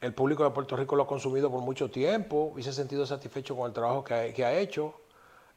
el 0.00 0.12
público 0.12 0.44
de 0.44 0.50
Puerto 0.50 0.76
Rico 0.76 0.96
lo 0.96 1.04
ha 1.04 1.06
consumido 1.06 1.50
por 1.50 1.60
mucho 1.60 1.90
tiempo 1.90 2.54
y 2.56 2.62
se 2.62 2.70
ha 2.70 2.72
sentido 2.72 3.06
satisfecho 3.06 3.56
con 3.56 3.66
el 3.66 3.72
trabajo 3.72 4.04
que 4.04 4.44
ha, 4.44 4.52
hecho. 4.52 4.94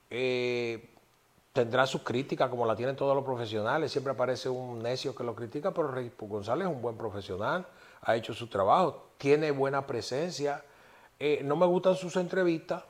Eh, 0.09 0.89
tendrá 1.51 1.85
sus 1.85 2.03
críticas, 2.03 2.49
como 2.49 2.65
la 2.65 2.75
tienen 2.75 2.95
todos 2.95 3.15
los 3.15 3.25
profesionales. 3.25 3.91
Siempre 3.91 4.13
aparece 4.13 4.47
un 4.47 4.79
necio 4.81 5.13
que 5.13 5.23
lo 5.23 5.35
critica, 5.35 5.71
pero 5.73 5.89
Rey 5.89 6.11
González 6.17 6.67
es 6.67 6.73
un 6.73 6.81
buen 6.81 6.97
profesional, 6.97 7.65
ha 8.01 8.15
hecho 8.15 8.33
su 8.33 8.47
trabajo, 8.47 9.09
tiene 9.17 9.51
buena 9.51 9.85
presencia. 9.85 10.63
Eh, 11.19 11.41
no 11.43 11.55
me 11.55 11.65
gustan 11.65 11.95
sus 11.95 12.15
entrevistas, 12.15 12.83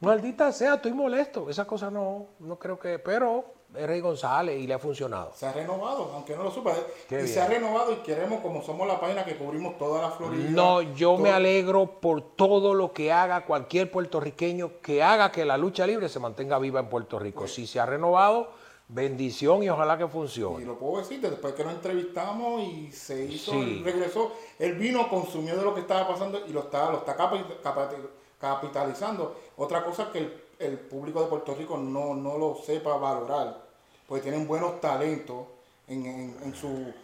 Maldita 0.00 0.52
sea, 0.52 0.74
estoy 0.74 0.92
molesto. 0.92 1.48
Esa 1.48 1.64
cosa 1.64 1.90
no, 1.90 2.26
no 2.40 2.58
creo 2.58 2.78
que. 2.78 2.98
Pero 2.98 3.55
Rey 3.84 4.00
González 4.00 4.58
y 4.60 4.66
le 4.66 4.74
ha 4.74 4.78
funcionado. 4.78 5.32
Se 5.34 5.46
ha 5.46 5.52
renovado, 5.52 6.10
aunque 6.14 6.36
no 6.36 6.44
lo 6.44 6.50
supa. 6.50 6.72
Y 7.10 7.14
bien. 7.14 7.28
se 7.28 7.40
ha 7.40 7.46
renovado 7.48 7.92
y 7.92 7.96
queremos, 7.96 8.40
como 8.40 8.62
somos 8.62 8.86
la 8.86 9.00
página 9.00 9.24
que 9.24 9.36
cubrimos 9.36 9.76
toda 9.76 10.00
la 10.02 10.10
Florida. 10.12 10.50
No, 10.50 10.80
yo 10.94 11.16
me 11.18 11.30
alegro 11.30 11.86
por 12.00 12.22
todo 12.36 12.72
lo 12.74 12.92
que 12.92 13.12
haga 13.12 13.44
cualquier 13.44 13.90
puertorriqueño 13.90 14.80
que 14.80 15.02
haga 15.02 15.32
que 15.32 15.44
la 15.44 15.56
lucha 15.58 15.86
libre 15.86 16.08
se 16.08 16.20
mantenga 16.20 16.58
viva 16.58 16.80
en 16.80 16.88
Puerto 16.88 17.18
Rico. 17.18 17.46
Si 17.48 17.66
se 17.66 17.80
ha 17.80 17.86
renovado, 17.86 18.48
bendición 18.88 19.64
y 19.64 19.68
ojalá 19.68 19.98
que 19.98 20.04
Y 20.04 20.08
funcione. 20.08 20.64
lo 20.64 20.78
puedo 20.78 20.98
decir, 20.98 21.20
después 21.20 21.54
que 21.54 21.64
nos 21.64 21.74
entrevistamos 21.74 22.62
y 22.62 22.92
se 22.92 23.24
hizo, 23.24 23.50
Sí. 23.50 23.58
él 23.58 23.84
regresó, 23.84 24.30
él 24.60 24.74
vino, 24.74 25.08
consumió 25.08 25.56
de 25.56 25.62
lo 25.64 25.74
que 25.74 25.80
estaba 25.80 26.06
pasando 26.06 26.40
y 26.46 26.52
lo 26.52 26.60
está, 26.60 26.90
lo 26.92 26.98
está 26.98 27.16
capi- 27.16 27.44
capi- 27.64 27.96
capitalizando. 28.38 29.34
Otra 29.56 29.84
cosa 29.84 30.04
es 30.04 30.08
que 30.10 30.18
el, 30.18 30.42
el 30.58 30.78
público 30.78 31.20
de 31.20 31.26
Puerto 31.28 31.54
Rico 31.54 31.76
no, 31.76 32.14
no 32.14 32.38
lo 32.38 32.54
sepa 32.64 32.96
valorar, 32.96 33.65
porque 34.06 34.22
tienen 34.22 34.46
buenos 34.46 34.80
talentos 34.80 35.46
en, 35.88 36.06
en- 36.06 36.36
en 36.44 36.54
su... 36.54 36.66
en 36.68 36.94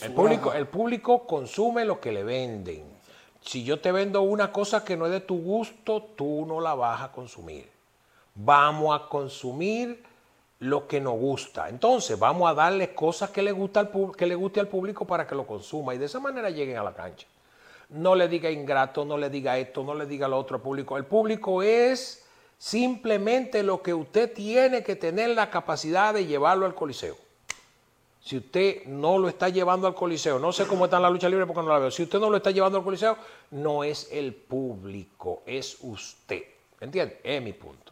su 0.00 0.04
El 0.06 0.12
público, 0.14 0.42
granja. 0.44 0.58
el 0.58 0.66
público 0.68 1.26
consume 1.26 1.84
lo 1.84 2.00
que 2.00 2.12
le 2.12 2.24
venden. 2.24 2.84
Si 3.40 3.64
yo 3.64 3.80
te 3.80 3.90
vendo 3.92 4.22
una 4.22 4.52
cosa 4.52 4.84
que 4.84 4.96
no 4.96 5.06
es 5.06 5.12
de 5.12 5.20
tu 5.20 5.40
gusto, 5.42 6.02
tú 6.16 6.44
no 6.46 6.60
la 6.60 6.74
vas 6.74 7.02
a 7.02 7.10
consumir. 7.12 7.68
Vamos 8.34 8.94
a 8.98 9.08
consumir 9.08 10.02
lo 10.60 10.86
que 10.86 11.00
nos 11.00 11.14
gusta. 11.18 11.68
Entonces, 11.68 12.16
vamos 12.18 12.48
a 12.48 12.54
darle 12.54 12.94
cosas 12.94 13.30
que 13.30 13.42
le, 13.42 13.50
gusta 13.50 13.80
al, 13.80 13.90
que 14.16 14.26
le 14.26 14.36
guste 14.36 14.60
al 14.60 14.68
público 14.68 15.04
para 15.04 15.26
que 15.26 15.34
lo 15.34 15.44
consuma 15.46 15.92
y 15.94 15.98
de 15.98 16.06
esa 16.06 16.20
manera 16.20 16.50
lleguen 16.50 16.76
a 16.78 16.84
la 16.84 16.94
cancha. 16.94 17.26
No 17.88 18.14
le 18.14 18.28
diga 18.28 18.48
ingrato, 18.48 19.04
no 19.04 19.18
le 19.18 19.28
diga 19.28 19.58
esto, 19.58 19.82
no 19.82 19.92
le 19.94 20.06
diga 20.06 20.28
lo 20.28 20.38
otro 20.38 20.56
al 20.56 20.62
público. 20.62 20.96
El 20.96 21.04
público 21.04 21.62
es 21.64 22.24
simplemente 22.62 23.64
lo 23.64 23.82
que 23.82 23.92
usted 23.92 24.32
tiene 24.32 24.84
que 24.84 24.94
tener 24.94 25.30
la 25.30 25.50
capacidad 25.50 26.14
de 26.14 26.26
llevarlo 26.26 26.64
al 26.64 26.76
coliseo. 26.76 27.16
Si 28.20 28.36
usted 28.36 28.84
no 28.86 29.18
lo 29.18 29.28
está 29.28 29.48
llevando 29.48 29.88
al 29.88 29.96
coliseo, 29.96 30.38
no 30.38 30.52
sé 30.52 30.68
cómo 30.68 30.84
está 30.84 30.98
en 30.98 31.02
la 31.02 31.10
lucha 31.10 31.28
libre 31.28 31.44
porque 31.44 31.60
no 31.60 31.72
la 31.72 31.80
veo. 31.80 31.90
Si 31.90 32.04
usted 32.04 32.20
no 32.20 32.30
lo 32.30 32.36
está 32.36 32.52
llevando 32.52 32.78
al 32.78 32.84
coliseo, 32.84 33.16
no 33.50 33.82
es 33.82 34.06
el 34.12 34.32
público, 34.32 35.42
es 35.44 35.78
usted. 35.80 36.44
¿Entiende? 36.80 37.20
Es 37.24 37.42
mi 37.42 37.52
punto. 37.52 37.90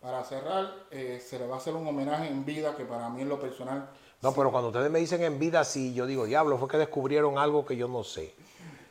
Para 0.00 0.24
cerrar, 0.24 0.74
eh, 0.90 1.22
se 1.24 1.38
le 1.38 1.46
va 1.46 1.54
a 1.54 1.58
hacer 1.58 1.74
un 1.74 1.86
homenaje 1.86 2.26
en 2.26 2.44
vida 2.44 2.74
que 2.76 2.84
para 2.84 3.08
mí 3.10 3.22
en 3.22 3.28
lo 3.28 3.38
personal 3.38 3.88
No, 4.20 4.32
pero 4.32 4.50
cuando 4.50 4.70
ustedes 4.70 4.90
me 4.90 4.98
dicen 4.98 5.22
en 5.22 5.38
vida, 5.38 5.62
sí, 5.62 5.94
yo 5.94 6.06
digo, 6.06 6.24
diablo, 6.24 6.58
fue 6.58 6.66
que 6.66 6.76
descubrieron 6.76 7.38
algo 7.38 7.64
que 7.64 7.76
yo 7.76 7.86
no 7.86 8.02
sé. 8.02 8.34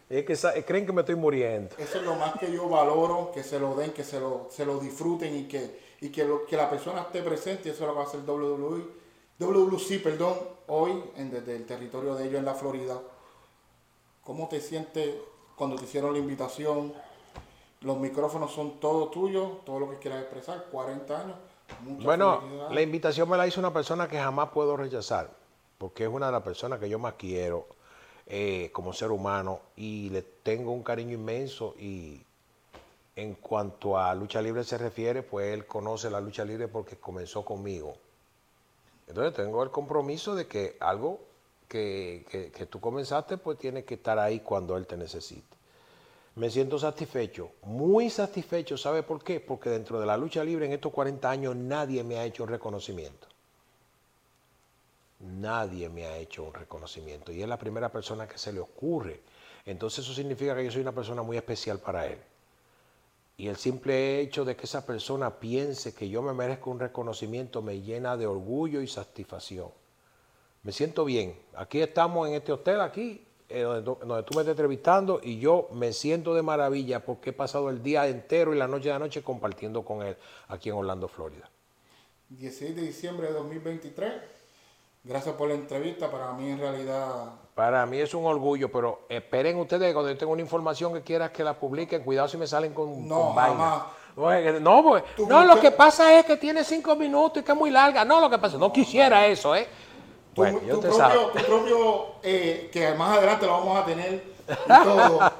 Es 0.09 0.23
que 0.25 0.63
creen 0.63 0.85
que 0.85 0.93
me 0.93 1.01
estoy 1.01 1.15
muriendo. 1.15 1.75
Eso 1.77 1.97
es 1.97 2.03
lo 2.03 2.15
más 2.15 2.33
que 2.39 2.51
yo 2.51 2.69
valoro, 2.69 3.31
que 3.33 3.43
se 3.43 3.59
lo 3.59 3.75
den, 3.75 3.91
que 3.91 4.03
se 4.03 4.19
lo, 4.19 4.47
se 4.49 4.65
lo 4.65 4.79
disfruten 4.79 5.35
y 5.35 5.47
que, 5.47 5.79
y 6.01 6.09
que, 6.09 6.23
lo- 6.23 6.45
que 6.45 6.55
la 6.55 6.69
persona 6.69 7.01
esté 7.01 7.21
presente. 7.21 7.69
Eso 7.71 7.83
es 7.83 7.87
lo 7.87 7.93
que 7.93 7.97
va 7.99 8.03
a 8.05 8.07
hacer 8.07 8.21
WWE, 8.21 8.85
WWC, 9.39 10.01
perdón, 10.01 10.35
hoy 10.67 11.03
en, 11.17 11.29
desde 11.29 11.55
el 11.57 11.65
territorio 11.65 12.15
de 12.15 12.25
ellos 12.25 12.39
en 12.39 12.45
la 12.45 12.53
Florida. 12.55 12.99
¿Cómo 14.23 14.47
te 14.47 14.59
sientes 14.61 15.15
cuando 15.55 15.75
te 15.75 15.83
hicieron 15.85 16.13
la 16.13 16.19
invitación? 16.19 16.93
Los 17.81 17.97
micrófonos 17.97 18.51
son 18.53 18.79
todos 18.79 19.11
tuyos, 19.11 19.63
todo 19.65 19.79
lo 19.79 19.89
que 19.89 19.97
quieras 19.97 20.21
expresar, 20.21 20.65
40 20.71 21.21
años. 21.21 21.35
Bueno, 21.81 22.39
felicidad. 22.41 22.71
la 22.71 22.81
invitación 22.81 23.29
me 23.29 23.37
la 23.37 23.45
hizo 23.45 23.59
una 23.59 23.73
persona 23.73 24.07
que 24.07 24.17
jamás 24.17 24.49
puedo 24.49 24.75
rechazar, 24.77 25.29
porque 25.77 26.03
es 26.05 26.09
una 26.09 26.27
de 26.27 26.31
las 26.31 26.41
personas 26.43 26.79
que 26.79 26.89
yo 26.89 26.97
más 26.97 27.13
quiero 27.17 27.67
eh, 28.29 28.69
como 28.73 28.93
ser 28.93 29.11
humano 29.11 29.59
y 29.75 30.09
le 30.09 30.21
tengo 30.21 30.71
un 30.71 30.83
cariño 30.83 31.13
inmenso 31.13 31.75
y 31.79 32.21
en 33.15 33.33
cuanto 33.35 33.97
a 33.97 34.13
lucha 34.13 34.41
libre 34.41 34.63
se 34.63 34.77
refiere, 34.77 35.23
pues 35.23 35.53
él 35.53 35.65
conoce 35.65 36.09
la 36.09 36.19
lucha 36.21 36.45
libre 36.45 36.67
porque 36.67 36.97
comenzó 36.97 37.43
conmigo. 37.43 37.95
Entonces 39.07 39.33
tengo 39.33 39.63
el 39.63 39.71
compromiso 39.71 40.35
de 40.35 40.47
que 40.47 40.77
algo 40.79 41.19
que, 41.67 42.25
que- 42.29 42.65
tú 42.65 42.79
comenzaste, 42.79 43.37
pues 43.37 43.57
tiene 43.57 43.83
que 43.83 43.95
estar 43.95 44.19
ahí 44.19 44.39
cuando 44.41 44.77
él 44.77 44.85
te 44.85 44.97
necesite. 44.97 45.57
Me 46.35 46.49
siento 46.49 46.77
satisfecho, 46.77 47.51
muy 47.63 48.09
satisfecho. 48.09 48.77
¿Sabe 48.77 49.01
por 49.03 49.23
qué? 49.23 49.39
Porque 49.39 49.69
dentro 49.69 49.99
de 49.99 50.05
la 50.05 50.17
lucha 50.17 50.43
libre 50.43 50.65
en 50.67 50.73
estos 50.73 50.91
40 50.93 51.29
años 51.31 51.55
nadie 51.55 52.03
me 52.03 52.17
ha 52.17 52.25
hecho 52.25 52.43
un 52.43 52.49
reconocimiento. 52.49 53.27
Nadie 55.19 55.89
me 55.89 56.05
ha 56.05 56.17
hecho 56.17 56.43
un 56.43 56.53
reconocimiento. 56.53 57.31
Y 57.31 57.41
es 57.41 57.47
la 57.47 57.57
primera 57.57 57.91
persona 57.91 58.27
que 58.27 58.37
se 58.37 58.53
le 58.53 58.59
ocurre. 58.59 59.21
entonces 59.65 60.05
eso 60.05 60.13
significa 60.13 60.55
que 60.55 60.63
yo 60.63 60.71
soy 60.71 60.81
una 60.81 60.93
persona 60.93 61.23
muy 61.23 61.37
especial 61.37 61.79
para 61.79 62.05
él. 62.07 62.19
Y 63.35 63.47
el 63.47 63.57
simple 63.57 64.19
hecho 64.19 64.45
de 64.45 64.55
que 64.55 64.65
esa 64.65 64.85
persona 64.85 65.39
piense 65.39 65.93
que 65.93 66.09
yo 66.09 66.21
me 66.21 66.33
merezco 66.33 66.71
un 66.71 66.79
reconocimiento 66.79 67.61
me 67.61 67.81
llena 67.81 68.17
de 68.17 68.25
orgullo 68.25 68.81
y 68.81 68.87
satisfacción. 68.87 69.69
Me 70.63 70.71
siento 70.71 71.05
bien. 71.05 71.39
Aquí 71.55 71.81
estamos 71.81 72.27
en 72.27 72.35
este 72.35 72.51
hotel, 72.51 72.81
aquí, 72.81 73.23
eh, 73.47 73.61
donde, 73.61 73.81
donde 73.83 74.23
tú 74.23 74.33
me 74.33 74.41
estás 74.41 74.47
entrevistando, 74.47 75.19
y 75.23 75.39
yo 75.39 75.69
me 75.71 75.93
siento 75.93 76.33
de 76.33 76.41
maravilla 76.41 77.05
porque 77.05 77.29
he 77.29 77.33
pasado 77.33 77.69
el 77.69 77.83
día 77.83 78.07
entero 78.07 78.53
y 78.53 78.57
la 78.57 78.67
noche 78.67 78.85
de 78.85 78.93
la 78.93 78.99
noche 78.99 79.21
compartiendo 79.21 79.85
con 79.85 80.01
él 80.05 80.17
aquí 80.47 80.69
en 80.69 80.75
Orlando, 80.75 81.07
Florida. 81.07 81.49
16 82.29 82.75
de 82.75 82.81
diciembre 82.81 83.27
de 83.27 83.33
2023. 83.33 84.36
Gracias 85.07 85.35
por 85.35 85.47
la 85.47 85.53
entrevista. 85.55 86.11
Para 86.11 86.33
mí, 86.33 86.49
en 86.49 86.59
realidad, 86.59 87.07
Para 87.55 87.85
mí 87.85 87.97
es 87.97 88.13
un 88.13 88.25
orgullo, 88.25 88.69
pero 88.69 89.05
esperen 89.07 89.57
ustedes 89.57 89.93
cuando 89.93 90.11
yo 90.11 90.17
tenga 90.17 90.33
una 90.33 90.41
información 90.41 90.93
que 90.93 91.01
quieras 91.01 91.31
que 91.31 91.43
la 91.43 91.53
publiquen, 91.57 92.03
cuidado 92.03 92.27
si 92.27 92.37
me 92.37 92.45
salen 92.45 92.73
con, 92.73 93.07
No, 93.07 93.33
con 93.33 93.35
jamás. 93.35 93.83
No, 94.59 94.83
pues, 94.83 95.03
no, 95.27 95.45
lo 95.45 95.59
que 95.59 95.71
pasa 95.71 96.19
es 96.19 96.25
que 96.25 96.37
tiene 96.37 96.63
cinco 96.63 96.95
minutos 96.95 97.41
y 97.41 97.45
que 97.45 97.51
es 97.51 97.57
muy 97.57 97.69
larga. 97.69 98.03
No, 98.03 98.19
lo 98.19 98.29
que 98.29 98.37
pasa, 98.37 98.57
no 98.57 98.73
quisiera 98.73 99.25
eso, 99.27 99.55
¿eh? 99.55 99.67
tu, 100.33 100.41
Bueno, 100.41 100.59
tu 100.59 100.65
yo 100.65 100.79
te 100.79 100.87
propio, 100.89 101.27
tu 101.27 101.45
propio 101.45 102.05
eh, 102.23 102.69
que 102.73 102.93
más 102.95 103.17
adelante 103.17 103.45
lo 103.45 103.53
vamos 103.53 103.77
a 103.77 103.85
tener 103.85 104.23
y 104.49 104.67
todo. 104.83 105.31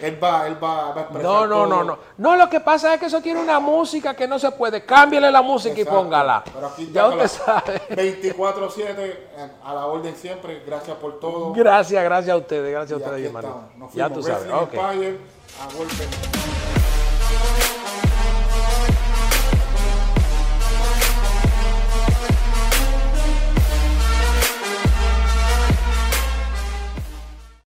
Él 0.00 0.22
va, 0.22 0.46
él 0.46 0.56
va, 0.62 0.92
va 0.92 0.96
a 0.96 1.00
expresar 1.04 1.22
No, 1.22 1.46
no, 1.46 1.66
no, 1.66 1.74
todo. 1.76 1.84
no. 1.84 1.98
No, 2.18 2.36
lo 2.36 2.48
que 2.50 2.60
pasa 2.60 2.94
es 2.94 3.00
que 3.00 3.06
eso 3.06 3.20
tiene 3.20 3.40
una 3.40 3.58
música 3.60 4.14
que 4.14 4.28
no 4.28 4.38
se 4.38 4.50
puede. 4.52 4.84
Cámbiale 4.84 5.30
la 5.30 5.42
música 5.42 5.74
Exacto. 5.74 5.98
y 5.98 6.02
póngala. 6.02 6.44
Pero 6.52 6.66
aquí 6.66 6.90
Ya 6.92 7.08
usted 7.08 7.28
sabe. 7.28 7.82
24-7 7.90 8.80
eh, 8.98 9.16
a 9.64 9.74
la 9.74 9.86
orden 9.86 10.14
siempre. 10.16 10.62
Gracias 10.66 10.96
por 10.98 11.18
todo. 11.20 11.52
Gracias, 11.52 12.02
gracias 12.02 12.34
a 12.34 12.36
ustedes, 12.38 12.70
gracias 12.72 13.00
a 13.00 13.04
ustedes, 13.04 13.26
hermano. 13.26 13.68
Ya 13.94 14.08
tú 14.10 14.22
sabes. 14.22 14.46
Wrestling 14.46 14.54
ok. 14.62 14.74
Empire, 14.74 15.18
a 15.60 15.76
golpe. 15.76 16.85